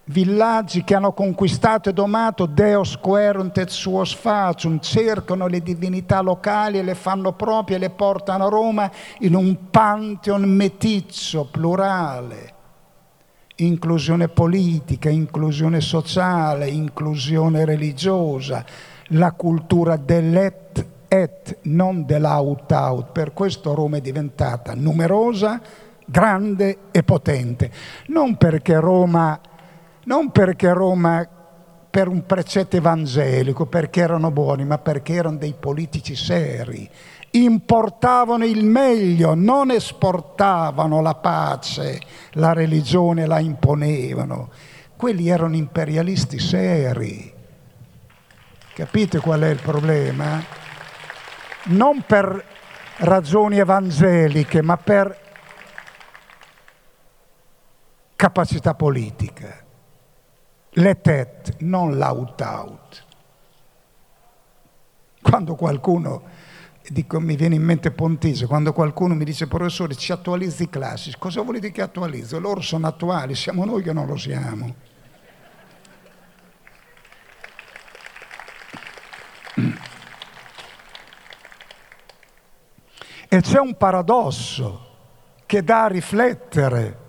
villaggi 0.06 0.84
che 0.84 0.94
hanno 0.94 1.14
conquistato 1.14 1.90
e 1.90 1.94
domato 1.94 2.46
Deus 2.46 2.98
querunt 2.98 3.58
et 3.58 3.70
suos 3.70 4.14
facium, 4.14 4.80
cercano 4.80 5.48
le 5.48 5.62
divinità 5.62 6.22
locali 6.22 6.78
e 6.78 6.84
le 6.84 6.96
fanno 6.96 7.34
proprie 7.34 7.78
e 7.78 7.80
le 7.80 7.90
portano 7.90 8.46
a 8.46 8.50
Roma 8.50 8.92
in 9.20 9.34
un 9.36 9.70
pantheon 9.70 10.44
meticcio, 10.44 11.48
plurale. 11.50 12.54
Inclusione 13.58 14.28
politica, 14.28 15.10
inclusione 15.10 15.80
sociale, 15.80 16.68
inclusione 16.68 17.64
religiosa, 17.64 18.66
la 19.10 19.32
cultura 19.32 19.96
dell'et 19.96 20.86
et, 21.08 21.60
non 21.64 22.06
dell'aut-out. 22.06 23.12
Per 23.12 23.34
questo 23.34 23.74
Roma 23.74 23.98
è 23.98 24.02
diventata 24.02 24.74
numerosa, 24.76 25.62
grande 26.06 26.80
e 26.92 27.04
potente. 27.04 27.72
Non 28.08 28.36
perché 28.36 28.78
Roma 28.78 29.40
non 30.06 30.32
perché 30.32 30.72
Roma 30.74 31.28
per 31.90 32.08
un 32.10 32.26
precetto 32.26 32.76
evangelico, 32.76 33.68
perché 33.68 34.02
erano 34.02 34.30
buoni, 34.30 34.66
ma 34.66 34.78
perché 34.78 35.14
erano 35.14 35.38
dei 35.38 35.56
politici 35.58 36.14
seri. 36.14 36.90
Importavano 37.32 38.46
il 38.46 38.66
meglio, 38.66 39.34
non 39.34 39.72
esportavano 39.72 41.02
la 41.02 41.16
pace, 41.16 42.02
la 42.32 42.52
religione 42.52 43.26
la 43.26 43.40
imponevano. 43.40 44.50
Quelli 44.98 45.30
erano 45.30 45.56
imperialisti 45.56 46.38
seri. 46.38 47.34
Capite 48.74 49.20
qual 49.20 49.42
è 49.42 49.50
il 49.50 49.62
problema? 49.62 50.44
Non 51.68 52.04
per 52.06 52.44
ragioni 52.98 53.58
evangeliche, 53.58 54.62
ma 54.62 54.76
per 54.76 55.18
capacità 58.18 58.74
politica 58.74 59.64
l'etet, 60.76 61.58
non 61.60 61.98
l'out-out. 61.98 63.04
Quando 65.22 65.56
qualcuno, 65.56 66.24
dico, 66.90 67.20
mi 67.20 67.36
viene 67.36 67.56
in 67.56 67.64
mente 67.64 67.92
Pontise, 67.92 68.46
quando 68.46 68.74
qualcuno 68.74 69.16
mi 69.16 69.26
dice 69.26 69.48
professore 69.48 69.96
ci 69.96 70.12
attualizzi 70.12 70.64
i 70.64 70.70
classici, 70.70 71.18
cosa 71.18 71.42
vuol 71.42 71.60
dire 71.60 71.72
che 71.72 71.82
attualizzo? 71.82 72.40
Loro 72.40 72.62
sono 72.62 72.88
attuali, 72.88 73.36
siamo 73.36 73.66
noi 73.66 73.82
che 73.82 73.94
non 73.94 74.06
lo 74.06 74.18
siamo. 74.18 74.76
E 83.28 83.42
c'è 83.42 83.60
un 83.60 83.76
paradosso 83.76 84.84
che 85.46 85.64
dà 85.64 85.86
a 85.86 85.88
riflettere 85.88 87.05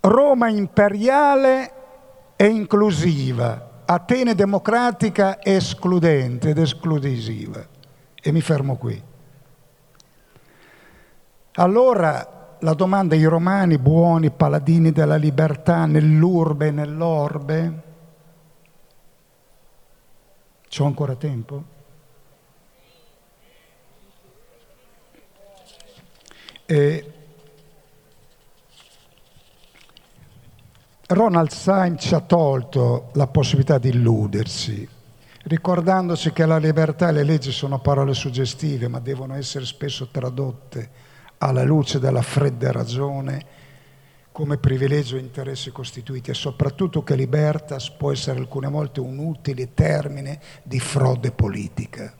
Roma 0.00 0.48
imperiale 0.48 1.72
e 2.36 2.46
inclusiva, 2.46 3.68
Atene 3.90 4.34
democratica 4.34 5.42
escludente 5.42 6.50
ed 6.50 6.58
esclusiva. 6.58 7.66
E 8.14 8.32
mi 8.32 8.42
fermo 8.42 8.76
qui. 8.76 9.02
Allora 11.52 12.56
la 12.60 12.74
domanda, 12.74 13.14
i 13.14 13.24
romani 13.24 13.78
buoni 13.78 14.30
paladini 14.30 14.92
della 14.92 15.16
libertà 15.16 15.86
nell'urbe 15.86 16.66
e 16.66 16.70
nell'orbe? 16.70 17.82
C'ho 20.68 20.84
ancora 20.84 21.14
tempo? 21.14 21.64
E 26.66 27.12
Ronald 31.10 31.48
Syme 31.48 31.96
ci 31.96 32.14
ha 32.14 32.20
tolto 32.20 33.08
la 33.14 33.26
possibilità 33.26 33.78
di 33.78 33.88
illudersi. 33.88 34.86
ricordandoci 35.44 36.32
che 36.32 36.44
la 36.44 36.58
libertà 36.58 37.08
e 37.08 37.12
le 37.12 37.22
leggi 37.22 37.50
sono 37.50 37.80
parole 37.80 38.12
suggestive, 38.12 38.88
ma 38.88 39.00
devono 39.00 39.34
essere 39.34 39.64
spesso 39.64 40.08
tradotte 40.10 40.90
alla 41.38 41.62
luce 41.62 41.98
della 41.98 42.20
fredda 42.20 42.72
ragione 42.72 43.46
come 44.32 44.58
privilegio 44.58 45.16
e 45.16 45.20
interessi 45.20 45.70
costituiti 45.70 46.30
e 46.30 46.34
soprattutto 46.34 47.02
che 47.02 47.16
libertas 47.16 47.88
può 47.88 48.12
essere 48.12 48.38
alcune 48.38 48.68
volte 48.68 49.00
un 49.00 49.16
utile 49.16 49.72
termine 49.72 50.38
di 50.62 50.78
frode 50.78 51.30
politica. 51.30 52.12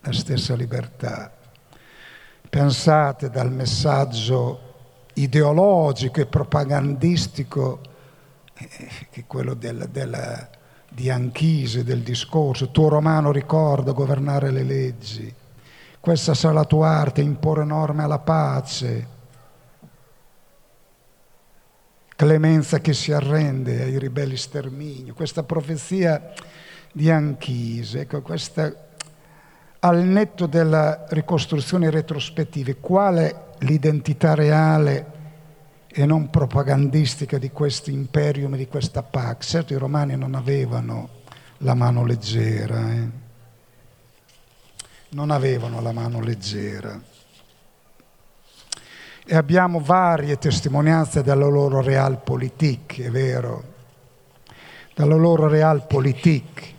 La 0.00 0.12
stessa 0.12 0.54
libertà. 0.54 1.30
Pensate 2.48 3.28
dal 3.28 3.52
messaggio 3.52 4.70
ideologico 5.14 6.20
e 6.20 6.26
propagandistico 6.26 7.80
eh, 8.54 8.68
che 9.10 9.24
quello 9.26 9.54
della, 9.54 9.86
della, 9.86 10.48
di 10.88 11.10
Anchise, 11.10 11.84
del 11.84 12.02
discorso, 12.02 12.70
tuo 12.70 12.88
romano 12.88 13.32
ricorda 13.32 13.92
governare 13.92 14.50
le 14.50 14.62
leggi, 14.62 15.34
questa 16.00 16.34
sarà 16.34 16.54
la 16.54 16.64
tua 16.64 16.88
arte, 16.88 17.20
imporre 17.20 17.64
norme 17.64 18.02
alla 18.02 18.18
pace, 18.18 19.06
clemenza 22.16 22.80
che 22.80 22.92
si 22.92 23.12
arrende 23.12 23.82
ai 23.82 23.98
ribelli 23.98 24.36
sterminio, 24.36 25.14
questa 25.14 25.42
profezia 25.42 26.32
di 26.92 27.10
Anchise, 27.10 28.00
ecco, 28.00 28.20
questa, 28.20 28.72
al 29.80 30.02
netto 30.04 30.46
della 30.46 31.06
ricostruzione 31.08 31.90
retrospettiva, 31.90 32.72
quale 32.78 33.50
l'identità 33.62 34.34
reale 34.34 35.20
e 35.88 36.06
non 36.06 36.30
propagandistica 36.30 37.38
di 37.38 37.50
questo 37.50 37.90
imperium 37.90 38.56
di 38.56 38.66
questa 38.66 39.02
Pax. 39.02 39.50
Certo 39.50 39.72
i 39.74 39.76
romani 39.76 40.16
non 40.16 40.34
avevano 40.34 41.20
la 41.58 41.74
mano 41.74 42.04
leggera, 42.04 42.92
eh? 42.92 43.08
non 45.10 45.30
avevano 45.30 45.80
la 45.80 45.92
mano 45.92 46.20
leggera. 46.20 46.98
E 49.24 49.36
abbiamo 49.36 49.80
varie 49.80 50.38
testimonianze 50.38 51.22
della 51.22 51.46
loro 51.46 51.80
realpolitik, 51.80 53.02
è 53.02 53.10
vero, 53.10 53.64
dalla 54.94 55.14
loro 55.14 55.46
realpolitik. 55.46 56.74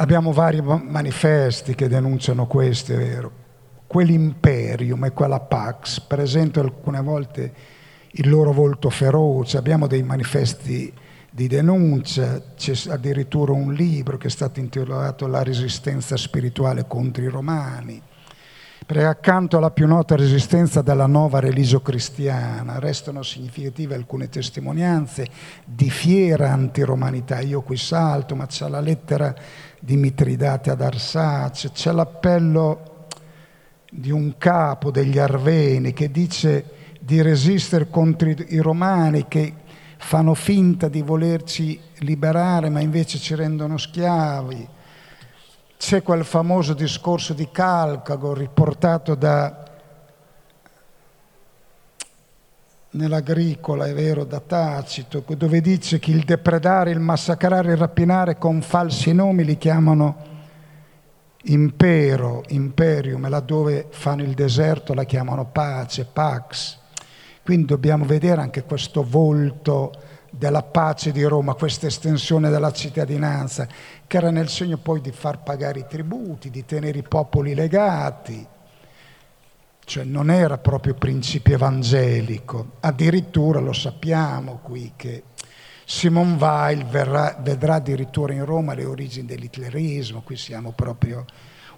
Abbiamo 0.00 0.30
vari 0.30 0.62
manifesti 0.62 1.74
che 1.74 1.88
denunciano 1.88 2.46
questo, 2.46 2.92
è 2.92 2.96
vero 2.96 3.46
quell'imperium 3.88 5.06
e 5.06 5.10
quella 5.10 5.40
Pax. 5.40 5.98
Presentano 6.02 6.68
alcune 6.68 7.00
volte 7.00 7.52
il 8.12 8.28
loro 8.28 8.52
volto 8.52 8.90
feroce, 8.90 9.56
abbiamo 9.56 9.88
dei 9.88 10.04
manifesti 10.04 10.92
di 11.30 11.46
denuncia, 11.46 12.42
c'è 12.56 12.90
addirittura 12.90 13.52
un 13.52 13.72
libro 13.72 14.16
che 14.16 14.28
è 14.28 14.30
stato 14.30 14.60
intitolato 14.60 15.26
La 15.26 15.42
resistenza 15.42 16.16
spirituale 16.16 16.86
contro 16.86 17.22
i 17.22 17.28
romani, 17.28 18.00
perché 18.84 19.04
accanto 19.04 19.58
alla 19.58 19.70
più 19.70 19.86
nota 19.86 20.16
resistenza 20.16 20.80
della 20.80 21.06
nuova 21.06 21.38
religio 21.38 21.80
cristiana 21.80 22.78
restano 22.78 23.22
significative 23.22 23.94
alcune 23.94 24.28
testimonianze 24.28 25.26
di 25.64 25.90
fiera 25.90 26.50
antiromanità. 26.50 27.40
Io 27.40 27.60
qui 27.60 27.76
salto, 27.76 28.34
ma 28.34 28.46
c'è 28.46 28.68
la 28.68 28.80
lettera 28.80 29.34
di 29.78 29.96
Mitridate 29.96 30.70
ad 30.70 30.80
Arsace, 30.80 31.70
c'è 31.72 31.92
l'appello 31.92 32.96
di 33.90 34.10
un 34.10 34.36
capo 34.36 34.90
degli 34.90 35.18
Arveni 35.18 35.92
che 35.92 36.10
dice 36.10 36.96
di 37.00 37.22
resistere 37.22 37.88
contro 37.88 38.28
i 38.28 38.58
romani 38.58 39.26
che 39.28 39.54
fanno 39.96 40.34
finta 40.34 40.88
di 40.88 41.02
volerci 41.02 41.80
liberare 41.98 42.68
ma 42.68 42.80
invece 42.80 43.18
ci 43.18 43.34
rendono 43.34 43.78
schiavi. 43.78 44.68
C'è 45.78 46.02
quel 46.02 46.24
famoso 46.24 46.74
discorso 46.74 47.32
di 47.32 47.48
Calcago 47.50 48.34
riportato 48.34 49.14
da, 49.14 49.64
nell'agricola, 52.90 53.86
è 53.86 53.94
vero, 53.94 54.24
da 54.24 54.40
Tacito, 54.40 55.24
dove 55.36 55.60
dice 55.60 55.98
che 55.98 56.10
il 56.10 56.24
depredare, 56.24 56.90
il 56.90 57.00
massacrare, 57.00 57.72
il 57.72 57.78
rapinare 57.78 58.38
con 58.38 58.60
falsi 58.60 59.12
nomi 59.12 59.44
li 59.44 59.56
chiamano 59.56 60.36
impero, 61.44 62.42
imperium, 62.48 63.24
e 63.26 63.28
laddove 63.28 63.86
fanno 63.90 64.22
il 64.22 64.34
deserto 64.34 64.94
la 64.94 65.04
chiamano 65.04 65.46
pace, 65.46 66.04
pax. 66.04 66.78
Quindi 67.42 67.66
dobbiamo 67.66 68.04
vedere 68.04 68.40
anche 68.40 68.64
questo 68.64 69.02
volto 69.02 69.92
della 70.30 70.62
pace 70.62 71.12
di 71.12 71.22
Roma, 71.22 71.54
questa 71.54 71.86
estensione 71.86 72.50
della 72.50 72.72
cittadinanza, 72.72 73.66
che 74.06 74.16
era 74.16 74.30
nel 74.30 74.48
segno 74.48 74.76
poi 74.76 75.00
di 75.00 75.12
far 75.12 75.42
pagare 75.42 75.80
i 75.80 75.86
tributi, 75.88 76.50
di 76.50 76.64
tenere 76.64 76.98
i 76.98 77.02
popoli 77.02 77.54
legati. 77.54 78.46
Cioè 79.84 80.04
non 80.04 80.30
era 80.30 80.58
proprio 80.58 80.92
principio 80.92 81.54
evangelico, 81.54 82.72
addirittura 82.80 83.58
lo 83.58 83.72
sappiamo 83.72 84.58
qui 84.62 84.92
che 84.96 85.22
Simone 85.90 86.36
Weil 86.36 86.84
verrà, 86.84 87.34
vedrà 87.40 87.76
addirittura 87.76 88.34
in 88.34 88.44
Roma 88.44 88.74
le 88.74 88.84
origini 88.84 89.26
dell'hitlerismo, 89.26 90.20
qui 90.20 90.36
siamo 90.36 90.72
proprio 90.72 91.24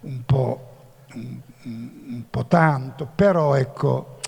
un 0.00 0.24
po', 0.24 0.78
un, 1.14 1.40
un 1.62 2.24
po' 2.28 2.44
tanto, 2.46 3.08
però 3.14 3.54
ecco, 3.54 4.18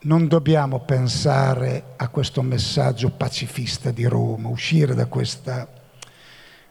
non 0.00 0.28
dobbiamo 0.28 0.80
pensare 0.80 1.94
a 1.96 2.08
questo 2.08 2.42
messaggio 2.42 3.08
pacifista 3.08 3.90
di 3.92 4.04
Roma, 4.04 4.50
uscire 4.50 4.94
da 4.94 5.06
questa... 5.06 5.66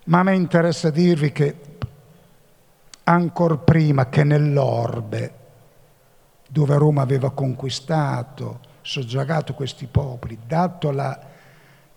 Ma 0.03 0.19
a 0.19 0.23
me 0.23 0.35
interessa 0.35 0.91
dirvi 0.91 1.31
che 1.31 1.55
ancora 3.05 3.57
prima 3.57 4.09
che 4.09 4.23
nell'orbe, 4.23 5.33
dove 6.47 6.77
Roma 6.77 7.01
aveva 7.01 7.31
conquistato, 7.31 8.59
soggiagato 8.81 9.55
questi 9.55 9.87
popoli, 9.87 10.37
dato 10.45 10.91
la 10.91 11.33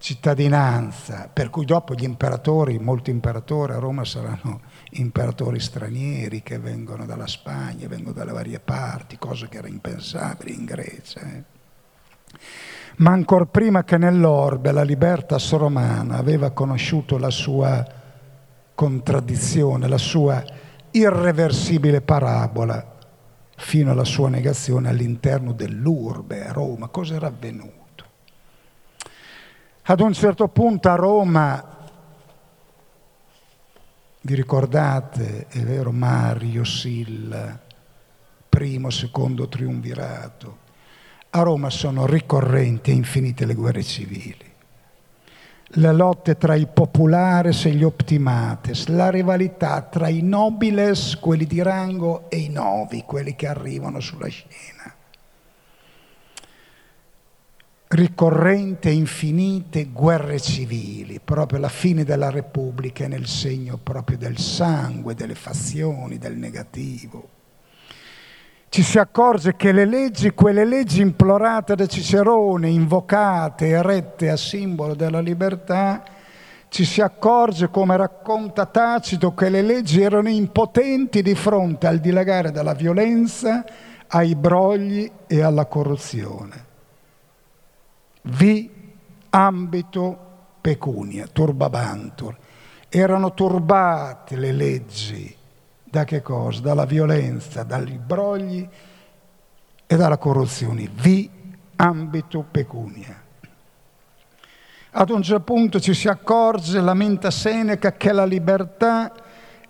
cittadinanza, 0.01 1.29
per 1.31 1.51
cui 1.51 1.67
dopo 1.67 1.95
gli 1.95 2.05
imperatori, 2.05 2.79
molti 2.79 3.11
imperatori 3.11 3.75
a 3.75 3.79
Roma 3.79 4.03
saranno 4.07 4.63
imperatori 4.93 5.61
stranieri 5.61 6.43
che 6.43 6.59
vengono 6.59 7.05
dalla 7.05 7.27
Spagna, 7.27 7.87
vengono 7.87 8.15
dalle 8.15 8.33
varie 8.33 8.61
parti, 8.61 9.19
cosa 9.19 9.47
che 9.47 9.59
era 9.59 9.69
impensabile 9.69 10.53
in 10.53 10.65
Grecia. 10.65 11.21
Eh. 11.21 11.45
Ma 12.97 13.11
ancora 13.11 13.45
prima 13.45 13.85
che 13.85 13.99
nell'orbe 13.99 14.73
la 14.73 14.85
libertas 14.85 15.53
romana 15.53 16.17
aveva 16.17 16.51
conosciuto 16.51 17.19
la 17.19 17.31
sua 17.31 17.87
contraddizione, 18.75 19.87
la 19.87 19.99
sua 19.99 20.43
irreversibile 20.93 22.01
parabola, 22.01 22.97
fino 23.55 23.91
alla 23.91 24.05
sua 24.05 24.31
negazione 24.31 24.89
all'interno 24.89 25.53
dell'urbe 25.53 26.47
a 26.47 26.53
Roma. 26.53 26.89
Cosa 26.89 27.17
era 27.17 27.27
avvenuto? 27.27 27.80
Ad 29.91 29.99
un 29.99 30.13
certo 30.13 30.47
punto 30.47 30.89
a 30.89 30.95
Roma, 30.95 31.67
vi 34.21 34.35
ricordate, 34.37 35.49
è 35.49 35.59
vero, 35.63 35.91
Mario, 35.91 36.63
Silla, 36.63 37.59
primo, 38.49 38.91
secondo 38.91 39.49
triunvirato, 39.49 40.59
a 41.31 41.43
Roma 41.43 41.71
sono 41.71 42.07
ricorrenti 42.07 42.93
e 42.93 42.95
infinite 42.95 43.45
le 43.45 43.55
guerre 43.55 43.83
civili. 43.83 44.53
Le 45.65 45.93
lotte 45.93 46.37
tra 46.37 46.55
i 46.55 46.69
populares 46.69 47.65
e 47.65 47.73
gli 47.73 47.83
optimates, 47.83 48.87
la 48.87 49.11
rivalità 49.11 49.83
tra 49.83 50.07
i 50.07 50.23
nobiles, 50.23 51.17
quelli 51.17 51.47
di 51.47 51.61
rango, 51.63 52.31
e 52.31 52.37
i 52.37 52.49
novi, 52.49 53.03
quelli 53.05 53.35
che 53.35 53.49
arrivano 53.49 53.99
sulla 53.99 54.29
scena 54.29 54.99
ricorrente 57.93 58.89
infinite 58.89 59.87
guerre 59.87 60.39
civili, 60.39 61.19
proprio 61.19 61.59
la 61.59 61.69
fine 61.69 62.05
della 62.05 62.31
Repubblica 62.31 63.05
è 63.05 63.09
nel 63.09 63.27
segno 63.27 63.81
proprio 63.83 64.17
del 64.17 64.39
sangue, 64.39 65.17
delle 65.17 65.35
fazioni, 65.35 66.17
del 66.17 66.37
negativo. 66.37 67.29
Ci 68.69 68.83
si 68.83 68.97
accorge 69.01 69.57
che 69.57 69.73
le 69.73 69.87
leggi, 69.87 70.31
quelle 70.31 70.65
leggi 70.65 71.01
implorate 71.01 71.75
da 71.75 71.87
Cicerone, 71.87 72.69
invocate 72.69 73.67
e 73.67 73.83
rette 73.83 74.31
a 74.31 74.37
simbolo 74.37 74.95
della 74.95 75.21
libertà, 75.21 76.05
ci 76.69 76.85
si 76.85 77.01
accorge, 77.01 77.71
come 77.71 77.97
racconta 77.97 78.67
Tacito, 78.67 79.35
che 79.35 79.49
le 79.49 79.63
leggi 79.63 80.01
erano 80.01 80.29
impotenti 80.29 81.23
di 81.23 81.35
fronte 81.35 81.89
al 81.89 81.99
dilagare 81.99 82.53
della 82.53 82.75
violenza, 82.75 83.65
ai 84.07 84.37
brogli 84.37 85.11
e 85.27 85.43
alla 85.43 85.67
corruzione 85.67 86.69
vi 88.23 88.71
ambito 89.31 90.29
pecunia, 90.61 91.27
turbabantur. 91.27 92.37
Erano 92.89 93.35
turbate 93.35 94.37
le 94.37 94.53
leggi 94.53 95.37
da 95.85 96.05
che 96.05 96.23
cosa? 96.23 96.61
Dalla 96.61 96.85
violenza, 96.85 97.63
dagli 97.63 97.99
brogli 97.99 98.69
e 99.87 99.97
dalla 99.97 100.19
corruzione. 100.19 100.89
Vi 100.93 101.31
ambito 101.77 102.45
pecunia. 102.49 103.23
Ad 104.93 105.11
un 105.11 105.23
certo 105.23 105.43
punto 105.45 105.81
ci 105.81 105.95
si 105.95 106.09
accorge, 106.09 106.81
lamenta 106.81 107.31
Seneca, 107.31 107.93
che 107.93 108.13
la 108.13 108.25
libertà 108.25 109.13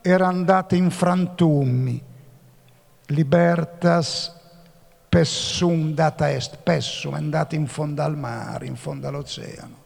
era 0.00 0.26
andata 0.26 0.74
in 0.74 0.90
frantumi. 0.90 2.02
Libertas 3.06 4.39
pessum 5.10 5.92
data 5.92 6.30
est, 6.30 6.58
pessum 6.62 7.14
è 7.14 7.16
andata 7.16 7.56
in 7.56 7.66
fondo 7.66 8.00
al 8.00 8.16
mare, 8.16 8.66
in 8.66 8.76
fondo 8.76 9.08
all'oceano. 9.08 9.78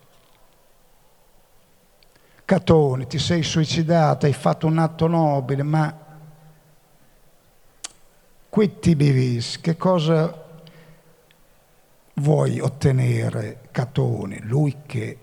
Catone, 2.45 3.07
ti 3.07 3.19
sei 3.19 3.43
suicidato, 3.43 4.27
hai 4.27 4.35
fatto 4.35 4.67
un 4.67 4.77
atto 4.77 5.07
nobile, 5.07 5.63
ma 5.63 5.97
qui 8.51 8.79
ti 8.79 8.95
bivis, 8.95 9.59
che 9.63 9.79
cosa 9.79 10.43
vuoi 12.17 12.61
ottenere 12.61 13.61
Catone? 13.71 14.41
Lui 14.43 14.77
che 14.85 15.19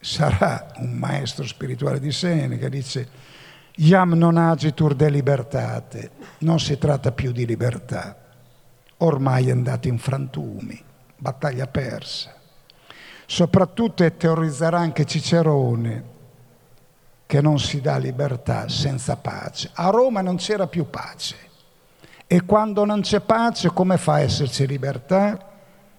sarà 0.00 0.72
un 0.76 0.92
maestro 0.92 1.44
spirituale 1.46 2.00
di 2.00 2.12
Seneca, 2.12 2.70
dice 2.70 3.08
Iam 3.76 4.14
non 4.14 4.38
agitur 4.38 4.94
de 4.94 5.10
libertate, 5.10 6.10
non 6.38 6.58
si 6.58 6.78
tratta 6.78 7.12
più 7.12 7.30
di 7.30 7.44
libertà, 7.44 8.23
ormai 9.04 9.48
è 9.48 9.50
andato 9.50 9.88
in 9.88 9.98
frantumi, 9.98 10.82
battaglia 11.16 11.66
persa. 11.66 12.34
Soprattutto 13.26 14.10
teorizzerà 14.12 14.78
anche 14.78 15.04
Cicerone 15.04 16.12
che 17.26 17.40
non 17.40 17.58
si 17.58 17.80
dà 17.80 17.96
libertà 17.96 18.68
senza 18.68 19.16
pace. 19.16 19.70
A 19.74 19.88
Roma 19.90 20.20
non 20.20 20.36
c'era 20.36 20.66
più 20.66 20.88
pace. 20.90 21.36
E 22.26 22.44
quando 22.44 22.84
non 22.84 23.00
c'è 23.00 23.20
pace, 23.20 23.70
come 23.70 23.96
fa 23.96 24.14
a 24.14 24.20
esserci 24.20 24.66
libertà? 24.66 25.52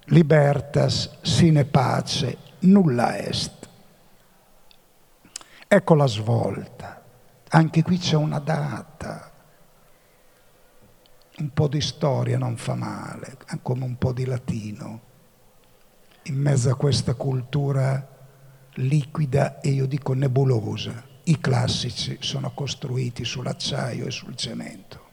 Libertas 0.06 1.18
sine 1.22 1.66
pace, 1.66 2.38
nulla 2.60 3.18
est. 3.18 3.70
Ecco 5.68 5.96
la 5.96 6.08
svolta. 6.08 7.02
Anche 7.50 7.84
qui 7.84 7.98
c'è 7.98 8.16
una 8.16 8.40
data. 8.40 8.95
Un 11.38 11.52
po' 11.54 11.68
di 11.68 11.82
storia 11.82 12.38
non 12.38 12.56
fa 12.56 12.76
male, 12.76 13.38
come 13.62 13.84
un 13.84 13.98
po' 13.98 14.14
di 14.14 14.26
latino 14.26 15.14
in 16.28 16.36
mezzo 16.36 16.70
a 16.70 16.76
questa 16.76 17.14
cultura 17.14 18.08
liquida 18.76 19.60
e 19.60 19.70
io 19.70 19.86
dico 19.86 20.14
nebulosa. 20.14 21.04
I 21.26 21.40
classici 21.40 22.18
sono 22.22 22.52
costruiti 22.54 23.24
sull'acciaio 23.24 24.06
e 24.06 24.12
sul 24.12 24.36
cemento. 24.36 25.04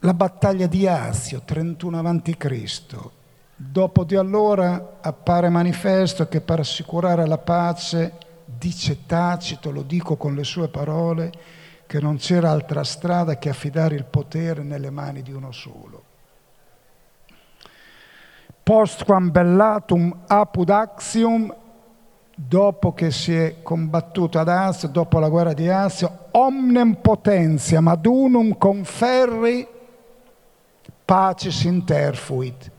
La 0.00 0.14
battaglia 0.14 0.66
di 0.66 0.86
Azio, 0.86 1.42
31 1.44 1.98
a.C. 1.98 3.10
Dopo 3.56 4.04
di 4.04 4.16
allora 4.16 4.98
appare 5.00 5.48
manifesto 5.48 6.28
che 6.28 6.40
per 6.40 6.60
assicurare 6.60 7.26
la 7.26 7.38
pace, 7.38 8.18
dice 8.44 9.06
Tacito, 9.06 9.70
lo 9.70 9.82
dico 9.82 10.16
con 10.16 10.34
le 10.34 10.44
sue 10.44 10.68
parole, 10.68 11.32
che 11.94 12.00
non 12.00 12.16
c'era 12.16 12.50
altra 12.50 12.82
strada 12.82 13.38
che 13.38 13.50
affidare 13.50 13.94
il 13.94 14.04
potere 14.04 14.64
nelle 14.64 14.90
mani 14.90 15.22
di 15.22 15.30
uno 15.30 15.52
solo 15.52 16.02
postquam 18.64 19.30
bellatum 19.30 20.22
apud 20.26 20.70
axium, 20.70 21.54
dopo 22.34 22.94
che 22.94 23.12
si 23.12 23.32
è 23.32 23.62
combattuto 23.62 24.40
ad 24.40 24.48
Asio, 24.48 24.88
dopo 24.88 25.20
la 25.20 25.28
guerra 25.28 25.52
di 25.52 25.68
Asio, 25.68 26.30
omnem 26.32 26.94
potentiam 26.94 27.86
ad 27.86 28.06
unum 28.06 28.56
conferri 28.58 29.64
pacis 31.04 31.62
interfuit. 31.62 32.72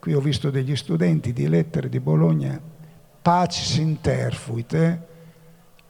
Qui 0.00 0.12
ho 0.12 0.20
visto 0.20 0.50
degli 0.50 0.76
studenti 0.76 1.32
di 1.32 1.48
lettere 1.48 1.88
di 1.88 2.00
Bologna, 2.00 2.60
pacis 3.22 3.76
interfuit, 3.76 4.74
eh? 4.74 5.08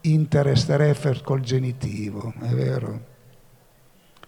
Interest 0.02 0.70
refer 0.70 1.22
col 1.22 1.40
genitivo, 1.40 2.32
è 2.40 2.48
vero? 2.48 3.08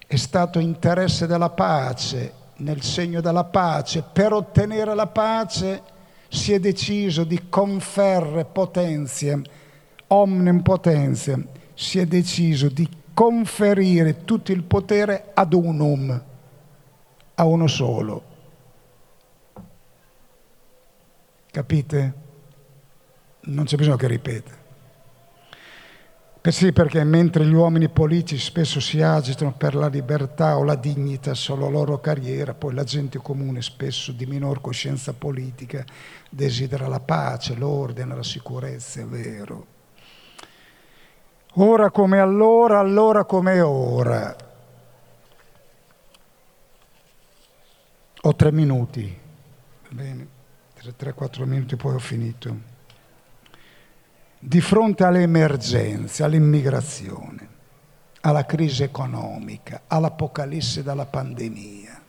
È 0.06 0.16
stato 0.16 0.58
interesse 0.58 1.26
della 1.26 1.50
pace 1.50 2.40
nel 2.56 2.82
segno 2.82 3.20
della 3.20 3.44
pace. 3.44 4.02
Per 4.02 4.32
ottenere 4.32 4.94
la 4.94 5.06
pace 5.06 5.82
si 6.28 6.52
è 6.52 6.58
deciso 6.58 7.24
di 7.24 7.48
conferre 7.48 8.44
potentiam, 8.44 9.42
omnem 10.08 10.60
potentiam, 10.60 11.46
si 11.74 11.98
è 11.98 12.06
deciso 12.06 12.68
di 12.68 12.88
conferire 13.14 14.24
tutto 14.24 14.52
il 14.52 14.62
potere 14.62 15.30
ad 15.34 15.52
unum, 15.52 16.22
a 17.34 17.44
uno 17.44 17.66
solo. 17.66 18.30
Capite? 21.50 22.14
Non 23.40 23.64
c'è 23.64 23.76
bisogno 23.76 23.96
che 23.96 24.06
ripeta. 24.06 24.61
Sì, 26.50 26.72
perché 26.72 27.04
mentre 27.04 27.46
gli 27.46 27.54
uomini 27.54 27.88
politici 27.88 28.42
spesso 28.42 28.80
si 28.80 29.00
agitano 29.00 29.52
per 29.52 29.76
la 29.76 29.86
libertà 29.86 30.58
o 30.58 30.64
la 30.64 30.74
dignità 30.74 31.34
solo 31.34 31.66
la 31.66 31.70
loro 31.70 32.00
carriera, 32.00 32.52
poi 32.52 32.74
la 32.74 32.82
gente 32.82 33.18
comune, 33.18 33.62
spesso 33.62 34.10
di 34.10 34.26
minor 34.26 34.60
coscienza 34.60 35.12
politica, 35.12 35.84
desidera 36.28 36.88
la 36.88 36.98
pace, 36.98 37.54
l'ordine, 37.54 38.16
la 38.16 38.24
sicurezza, 38.24 39.00
è 39.00 39.04
vero. 39.04 39.66
Ora 41.54 41.90
come 41.90 42.18
allora, 42.18 42.80
allora 42.80 43.24
come 43.24 43.60
ora. 43.60 44.36
Ho 48.22 48.34
tre 48.34 48.50
minuti, 48.50 49.16
bene, 49.90 50.26
tre, 50.96 51.12
quattro 51.14 51.46
minuti 51.46 51.76
poi 51.76 51.94
ho 51.94 52.00
finito 52.00 52.71
di 54.44 54.60
fronte 54.60 55.04
alle 55.04 55.22
emergenze, 55.22 56.24
all'immigrazione, 56.24 57.48
alla 58.22 58.44
crisi 58.44 58.82
economica, 58.82 59.82
all'apocalisse 59.86 60.82
dalla 60.82 61.06
pandemia. 61.06 62.02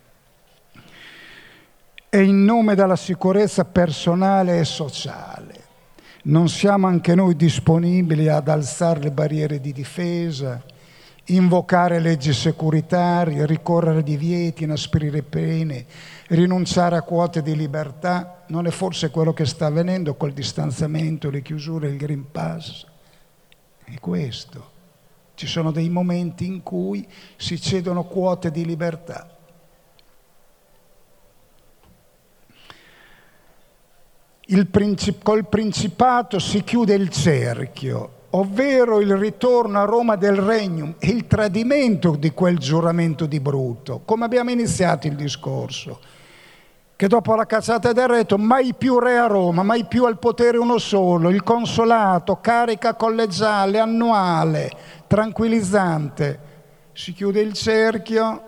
E 2.10 2.24
in 2.24 2.44
nome 2.44 2.74
della 2.74 2.96
sicurezza 2.96 3.66
personale 3.66 4.58
e 4.58 4.66
sociale, 4.66 5.62
non 6.24 6.50
siamo 6.50 6.88
anche 6.88 7.14
noi 7.14 7.36
disponibili 7.36 8.28
ad 8.28 8.48
alzare 8.48 9.02
le 9.02 9.12
barriere 9.12 9.60
di 9.60 9.72
difesa, 9.72 10.60
invocare 11.26 12.00
leggi 12.00 12.34
securitarie, 12.34 13.46
ricorrere 13.46 14.00
a 14.00 14.04
divieti, 14.04 14.64
inasprire 14.64 15.22
pene, 15.22 15.86
rinunciare 16.30 16.98
a 16.98 17.04
quote 17.04 17.44
di 17.44 17.56
libertà, 17.56 18.43
non 18.54 18.68
è 18.68 18.70
forse 18.70 19.10
quello 19.10 19.34
che 19.34 19.48
sta 19.48 19.66
avvenendo 19.66 20.14
col 20.14 20.32
distanziamento, 20.32 21.32
le 21.32 21.42
chiusure, 21.42 21.88
il 21.88 21.98
Green 21.98 22.30
Pass? 22.30 22.86
È 23.84 24.00
questo. 24.00 24.70
Ci 25.34 25.48
sono 25.48 25.72
dei 25.72 25.90
momenti 25.90 26.46
in 26.46 26.62
cui 26.62 27.04
si 27.36 27.60
cedono 27.60 28.04
quote 28.04 28.52
di 28.52 28.64
libertà. 28.64 29.28
Princip- 34.70 35.24
col 35.24 35.48
Principato 35.48 36.38
si 36.38 36.64
chiude 36.64 36.94
il 36.94 37.10
cerchio, 37.10 38.28
ovvero 38.32 39.02
il 39.02 39.18
ritorno 39.18 39.80
a 39.80 39.86
Roma 39.86 40.16
del 40.16 40.36
Regnum 40.36 40.94
e 41.00 41.08
il 41.08 41.26
tradimento 41.26 42.16
di 42.16 42.30
quel 42.30 42.60
giuramento 42.60 43.26
di 43.26 43.40
brutto, 43.40 44.02
come 44.06 44.26
abbiamo 44.26 44.52
iniziato 44.52 45.08
il 45.08 45.16
discorso, 45.16 46.13
che 47.04 47.10
dopo 47.10 47.36
la 47.36 47.46
cacciata 47.46 47.92
del 47.92 48.08
retto 48.08 48.38
mai 48.38 48.74
più 48.74 48.98
re 48.98 49.18
a 49.18 49.28
Roma, 49.28 49.62
mai 49.62 49.84
più 49.84 50.06
al 50.06 50.18
potere 50.20 50.58
uno 50.58 50.78
solo, 50.78 51.30
il 51.32 51.44
consolato, 51.44 52.38
carica 52.38 52.94
collegiale, 52.94 53.78
annuale, 53.78 54.72
tranquillizzante, 55.06 56.40
si 56.94 57.12
chiude 57.12 57.42
il 57.42 57.52
cerchio, 57.52 58.44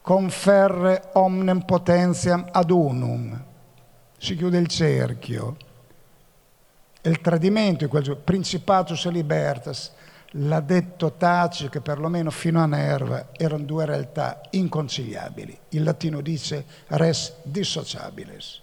conferre 0.00 1.10
omnem 1.12 1.60
potentiam 1.60 2.44
ad 2.50 2.70
unum, 2.72 3.44
si 4.18 4.34
chiude 4.34 4.58
il 4.58 4.66
cerchio. 4.66 5.56
E 7.00 7.10
il 7.10 7.20
tradimento 7.20 7.84
in 7.84 7.90
quel 7.90 8.16
principatus 8.16 9.06
libertas, 9.08 9.92
l'ha 10.32 10.60
detto 10.60 11.12
Taci 11.12 11.68
che 11.68 11.80
perlomeno 11.80 12.30
fino 12.30 12.60
a 12.60 12.66
Nerva 12.66 13.28
erano 13.32 13.64
due 13.64 13.86
realtà 13.86 14.40
inconciliabili. 14.50 15.58
Il 15.70 15.82
latino 15.82 16.20
dice 16.20 16.64
res 16.88 17.34
dissociabiles, 17.42 18.62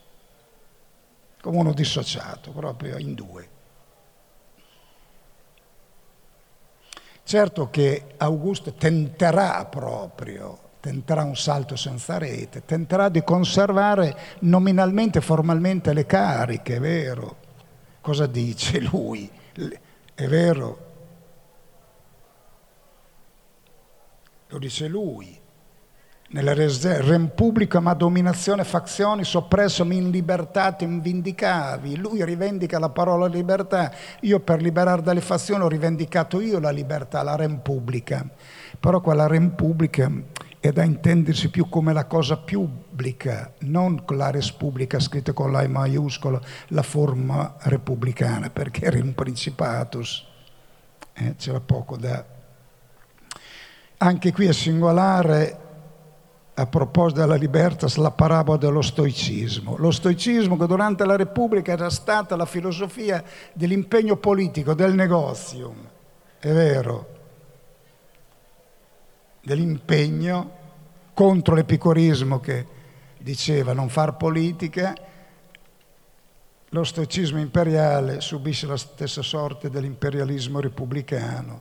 come 1.41 1.57
uno 1.57 1.73
dissociato, 1.73 2.51
proprio 2.51 2.97
in 2.97 3.13
due. 3.13 3.49
Certo 7.23 7.69
che 7.71 8.13
Augusto 8.17 8.73
tenterà 8.73 9.65
proprio, 9.65 10.59
tenterà 10.79 11.23
un 11.23 11.35
salto 11.35 11.75
senza 11.75 12.19
rete, 12.19 12.63
tenterà 12.65 13.09
di 13.09 13.23
conservare 13.23 14.15
nominalmente, 14.41 15.21
formalmente 15.21 15.93
le 15.93 16.05
cariche, 16.05 16.75
è 16.75 16.79
vero, 16.79 17.43
Cosa 18.05 18.27
dice 18.27 18.81
lui? 18.81 19.27
È 20.13 20.27
vero? 20.27 20.84
Lo 24.55 24.61
dice 24.61 24.87
lui. 24.87 25.37
nella 26.29 26.53
Repubblica 26.53 27.81
ma 27.81 27.93
dominazione 27.93 28.63
fazioni 28.63 29.25
soppresso 29.25 29.83
in 29.83 30.09
libertatem 30.09 31.01
vindicavi. 31.01 31.97
Lui 31.97 32.23
rivendica 32.23 32.79
la 32.79 32.87
parola 32.87 33.25
libertà. 33.25 33.91
Io 34.21 34.39
per 34.39 34.61
liberare 34.61 35.01
dalle 35.01 35.19
fazioni 35.19 35.61
ho 35.61 35.67
rivendicato 35.67 36.39
io 36.39 36.59
la 36.59 36.69
libertà 36.69 37.21
la 37.21 37.35
Repubblica. 37.35 38.25
Però 38.79 39.01
quella 39.01 39.27
Repubblica 39.27 40.09
è 40.61 40.71
da 40.71 40.83
intendersi 40.83 41.49
più 41.49 41.67
come 41.67 41.91
la 41.91 42.05
cosa 42.05 42.37
pubblica 42.37 43.53
non 43.59 44.05
la 44.07 44.31
Repubblica 44.31 45.01
scritta 45.01 45.33
con 45.33 45.51
la 45.51 45.67
maiuscola 45.67 46.39
la 46.69 46.81
forma 46.81 47.55
repubblicana 47.59 48.49
perché 48.49 48.85
era 48.85 48.99
un 48.99 49.13
principatus. 49.13 50.25
Eh, 51.11 51.35
c'era 51.35 51.59
poco 51.59 51.97
da 51.97 52.34
anche 53.97 54.31
qui 54.31 54.47
è 54.47 54.53
singolare 54.53 55.59
a 56.57 56.65
proposito 56.67 57.19
della 57.19 57.35
libertas, 57.35 57.97
la 57.97 58.11
parabola 58.11 58.57
dello 58.57 58.81
stoicismo. 58.81 59.75
Lo 59.77 59.91
stoicismo 59.91 60.57
che 60.57 60.67
durante 60.67 61.05
la 61.05 61.17
Repubblica 61.17 61.71
era 61.73 61.89
stata 61.89 62.35
la 62.35 62.45
filosofia 62.45 63.23
dell'impegno 63.53 64.15
politico, 64.15 64.73
del 64.73 64.93
negozium, 64.93 65.75
è 66.39 66.51
vero, 66.51 67.07
dell'impegno 69.41 70.63
contro 71.13 71.55
l'epicorismo 71.55 72.39
che 72.39 72.65
diceva 73.17 73.73
non 73.73 73.89
far 73.89 74.15
politica, 74.15 74.93
lo 76.69 76.83
stoicismo 76.83 77.39
imperiale 77.39 78.21
subisce 78.21 78.67
la 78.67 78.77
stessa 78.77 79.21
sorte 79.21 79.69
dell'imperialismo 79.69 80.59
repubblicano 80.59 81.59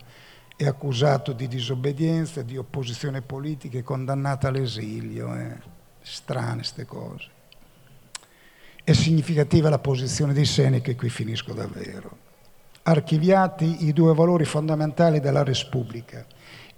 è 0.56 0.66
accusato 0.66 1.32
di 1.32 1.48
disobbedienza, 1.48 2.42
di 2.42 2.56
opposizione 2.56 3.22
politica, 3.22 3.78
è 3.78 3.82
condannato 3.82 4.46
all'esilio. 4.46 5.34
Eh. 5.34 5.56
Strane 6.00 6.56
queste 6.56 6.84
cose. 6.84 7.30
È 8.84 8.92
significativa 8.92 9.68
la 9.68 9.78
posizione 9.78 10.32
di 10.32 10.44
Seneca 10.44 10.90
e 10.90 10.96
qui 10.96 11.08
finisco 11.08 11.52
davvero. 11.54 12.22
Archiviati 12.82 13.86
i 13.86 13.92
due 13.92 14.14
valori 14.14 14.44
fondamentali 14.44 15.18
della 15.18 15.42
Repubblica, 15.42 16.24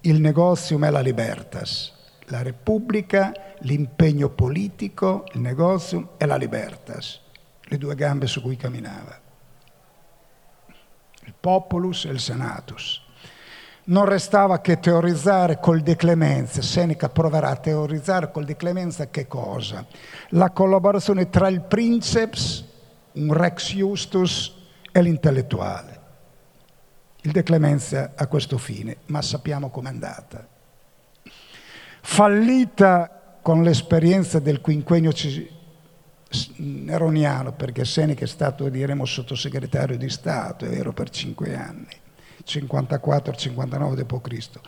il 0.02 0.20
negozium 0.20 0.84
e 0.84 0.90
la 0.90 1.00
libertas. 1.00 1.92
La 2.28 2.42
Repubblica, 2.42 3.32
l'impegno 3.60 4.30
politico, 4.30 5.26
il 5.32 5.40
negozium 5.40 6.10
e 6.16 6.26
la 6.26 6.36
libertas, 6.36 7.20
le 7.60 7.78
due 7.78 7.94
gambe 7.94 8.26
su 8.26 8.40
cui 8.40 8.56
camminava. 8.56 9.20
Il 11.24 11.34
populus 11.38 12.04
e 12.04 12.10
il 12.10 12.20
senatus 12.20 13.05
non 13.86 14.04
restava 14.04 14.60
che 14.60 14.80
teorizzare 14.80 15.58
col 15.60 15.80
De 15.80 15.96
Clemenza. 15.96 16.62
Seneca 16.62 17.08
proverà 17.08 17.50
a 17.50 17.56
teorizzare 17.56 18.30
col 18.30 18.44
De 18.44 18.56
Clemenza 18.56 19.08
che 19.10 19.26
cosa? 19.26 19.84
La 20.30 20.50
collaborazione 20.50 21.28
tra 21.28 21.48
il 21.48 21.60
princeps, 21.60 22.64
un 23.12 23.32
rex 23.32 23.74
justus, 23.74 24.54
e 24.90 25.02
l'intellettuale. 25.02 26.00
Il 27.22 27.32
De 27.32 27.42
Clemenza 27.42 28.12
a 28.14 28.26
questo 28.28 28.56
fine, 28.56 28.98
ma 29.06 29.20
sappiamo 29.20 29.70
com'è 29.70 29.88
andata. 29.88 30.46
Fallita 32.00 33.38
con 33.42 33.62
l'esperienza 33.62 34.38
del 34.38 34.60
quinquennio 34.60 35.12
neroniano, 36.56 37.52
perché 37.52 37.84
Seneca 37.84 38.24
è 38.24 38.28
stato, 38.28 38.68
diremo, 38.68 39.04
sottosegretario 39.04 39.96
di 39.96 40.08
Stato, 40.08 40.64
è 40.64 40.68
vero, 40.68 40.92
per 40.92 41.10
cinque 41.10 41.56
anni 41.56 42.04
54-59 42.46 43.94
d.C. 43.94 44.60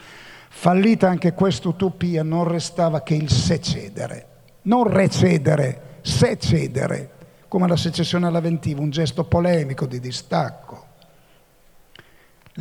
Fallita 0.50 1.08
anche 1.08 1.34
questa 1.34 1.68
utopia, 1.68 2.22
non 2.22 2.48
restava 2.48 3.02
che 3.02 3.14
il 3.14 3.30
secedere, 3.30 4.26
non 4.62 4.84
recedere, 4.84 5.98
secedere, 6.00 7.10
come 7.48 7.68
la 7.68 7.76
secessione 7.76 8.26
all'Aventiva, 8.26 8.80
un 8.80 8.90
gesto 8.90 9.24
polemico 9.24 9.86
di 9.86 10.00
distacco. 10.00 10.86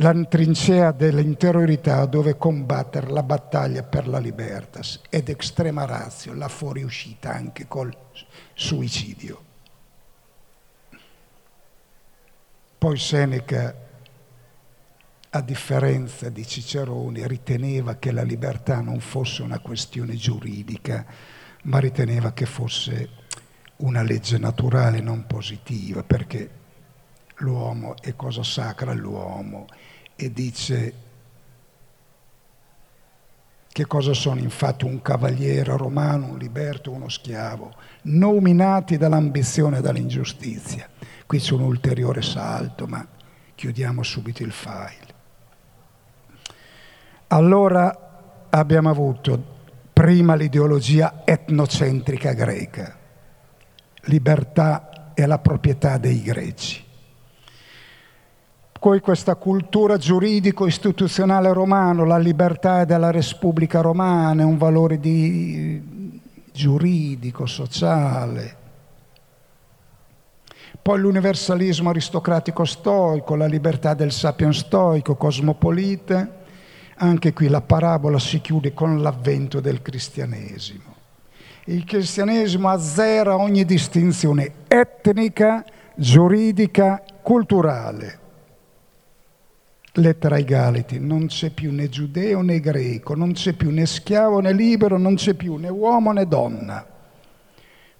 La 0.00 0.14
trincea 0.14 0.92
dell'interiorità 0.92 2.06
dove 2.06 2.36
combattere 2.36 3.10
la 3.10 3.24
battaglia 3.24 3.82
per 3.82 4.06
la 4.06 4.18
libertas 4.18 5.00
ed 5.10 5.28
extrema 5.28 5.84
razio, 5.86 6.34
la 6.34 6.46
fuoriuscita 6.46 7.32
anche 7.32 7.66
col 7.66 7.92
suicidio. 8.54 9.42
Poi 12.78 12.96
Seneca 12.96 13.74
a 15.38 15.40
differenza 15.40 16.28
di 16.30 16.44
Cicerone, 16.44 17.26
riteneva 17.28 17.94
che 17.94 18.10
la 18.10 18.22
libertà 18.22 18.80
non 18.80 18.98
fosse 18.98 19.42
una 19.42 19.60
questione 19.60 20.16
giuridica, 20.16 21.06
ma 21.62 21.78
riteneva 21.78 22.32
che 22.32 22.44
fosse 22.44 23.08
una 23.76 24.02
legge 24.02 24.36
naturale 24.38 25.00
non 25.00 25.26
positiva, 25.26 26.02
perché 26.02 26.50
l'uomo 27.36 27.94
è 28.00 28.16
cosa 28.16 28.42
sacra 28.42 28.90
all'uomo 28.90 29.66
e 30.16 30.32
dice 30.32 30.94
che 33.68 33.86
cosa 33.86 34.12
sono 34.12 34.40
infatti 34.40 34.84
un 34.86 35.00
cavaliere 35.00 35.76
romano, 35.76 36.30
un 36.30 36.38
liberto, 36.38 36.90
uno 36.90 37.08
schiavo, 37.08 37.76
nominati 38.02 38.96
dall'ambizione 38.96 39.78
e 39.78 39.80
dall'ingiustizia. 39.82 40.88
Qui 41.26 41.38
c'è 41.38 41.52
un 41.52 41.60
ulteriore 41.60 42.22
salto, 42.22 42.88
ma 42.88 43.06
chiudiamo 43.54 44.02
subito 44.02 44.42
il 44.42 44.50
file. 44.50 45.17
Allora 47.30 48.46
abbiamo 48.48 48.88
avuto 48.88 49.56
prima 49.92 50.34
l'ideologia 50.34 51.20
etnocentrica 51.26 52.32
greca, 52.32 52.96
libertà 54.04 55.12
e 55.12 55.26
la 55.26 55.38
proprietà 55.38 55.98
dei 55.98 56.22
greci. 56.22 56.82
Poi 58.80 59.00
questa 59.00 59.34
cultura 59.34 59.98
giuridico-istituzionale 59.98 61.52
romano, 61.52 62.04
la 62.04 62.16
libertà 62.16 62.86
della 62.86 63.10
Repubblica 63.10 63.82
romana, 63.82 64.46
un 64.46 64.56
valore 64.56 64.98
di 64.98 66.20
giuridico, 66.50 67.44
sociale. 67.44 68.56
Poi 70.80 70.98
l'universalismo 70.98 71.90
aristocratico 71.90 72.64
stoico, 72.64 73.34
la 73.34 73.46
libertà 73.46 73.92
del 73.92 74.12
sapiens 74.12 74.60
stoico, 74.60 75.16
cosmopolite 75.16 76.36
anche 76.98 77.32
qui 77.32 77.48
la 77.48 77.60
parabola 77.60 78.18
si 78.18 78.40
chiude 78.40 78.74
con 78.74 79.00
l'avvento 79.00 79.60
del 79.60 79.82
cristianesimo. 79.82 80.96
Il 81.64 81.84
cristianesimo 81.84 82.68
azzera 82.68 83.36
ogni 83.36 83.64
distinzione 83.64 84.52
etnica, 84.68 85.64
giuridica, 85.94 87.02
culturale. 87.22 88.18
Lettera 89.92 90.36
ai 90.36 90.44
Galiti, 90.44 90.98
non 90.98 91.26
c'è 91.26 91.50
più 91.50 91.72
né 91.72 91.88
giudeo 91.88 92.40
né 92.40 92.60
greco, 92.60 93.14
non 93.14 93.32
c'è 93.32 93.52
più 93.52 93.70
né 93.70 93.84
schiavo 93.84 94.40
né 94.40 94.52
libero, 94.52 94.96
non 94.96 95.14
c'è 95.16 95.34
più 95.34 95.56
né 95.56 95.68
uomo 95.68 96.12
né 96.12 96.26
donna, 96.26 96.86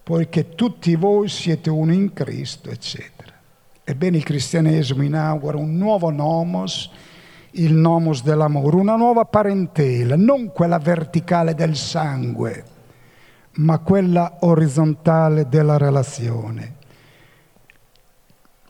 poiché 0.02 0.54
tutti 0.54 0.94
voi 0.96 1.28
siete 1.28 1.70
uno 1.70 1.92
in 1.92 2.12
Cristo, 2.12 2.70
eccetera. 2.70 3.32
Ebbene 3.84 4.18
il 4.18 4.24
cristianesimo 4.24 5.02
inaugura 5.02 5.56
un 5.56 5.76
nuovo 5.76 6.10
nomos, 6.10 6.90
il 7.52 7.74
nomos 7.74 8.22
dell'amore, 8.22 8.76
una 8.76 8.96
nuova 8.96 9.24
parentela, 9.24 10.16
non 10.16 10.52
quella 10.52 10.78
verticale 10.78 11.54
del 11.54 11.76
sangue, 11.76 12.64
ma 13.52 13.78
quella 13.78 14.38
orizzontale 14.40 15.48
della 15.48 15.76
relazione, 15.76 16.76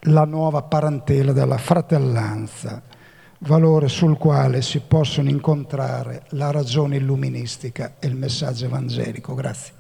la 0.02 0.24
nuova 0.24 0.62
parentela 0.62 1.32
della 1.32 1.58
fratellanza, 1.58 2.82
valore 3.40 3.88
sul 3.88 4.16
quale 4.16 4.62
si 4.62 4.80
possono 4.80 5.28
incontrare 5.28 6.24
la 6.30 6.50
ragione 6.50 6.96
illuministica 6.96 7.94
e 7.98 8.06
il 8.06 8.16
messaggio 8.16 8.64
evangelico. 8.64 9.34
Grazie. 9.34 9.77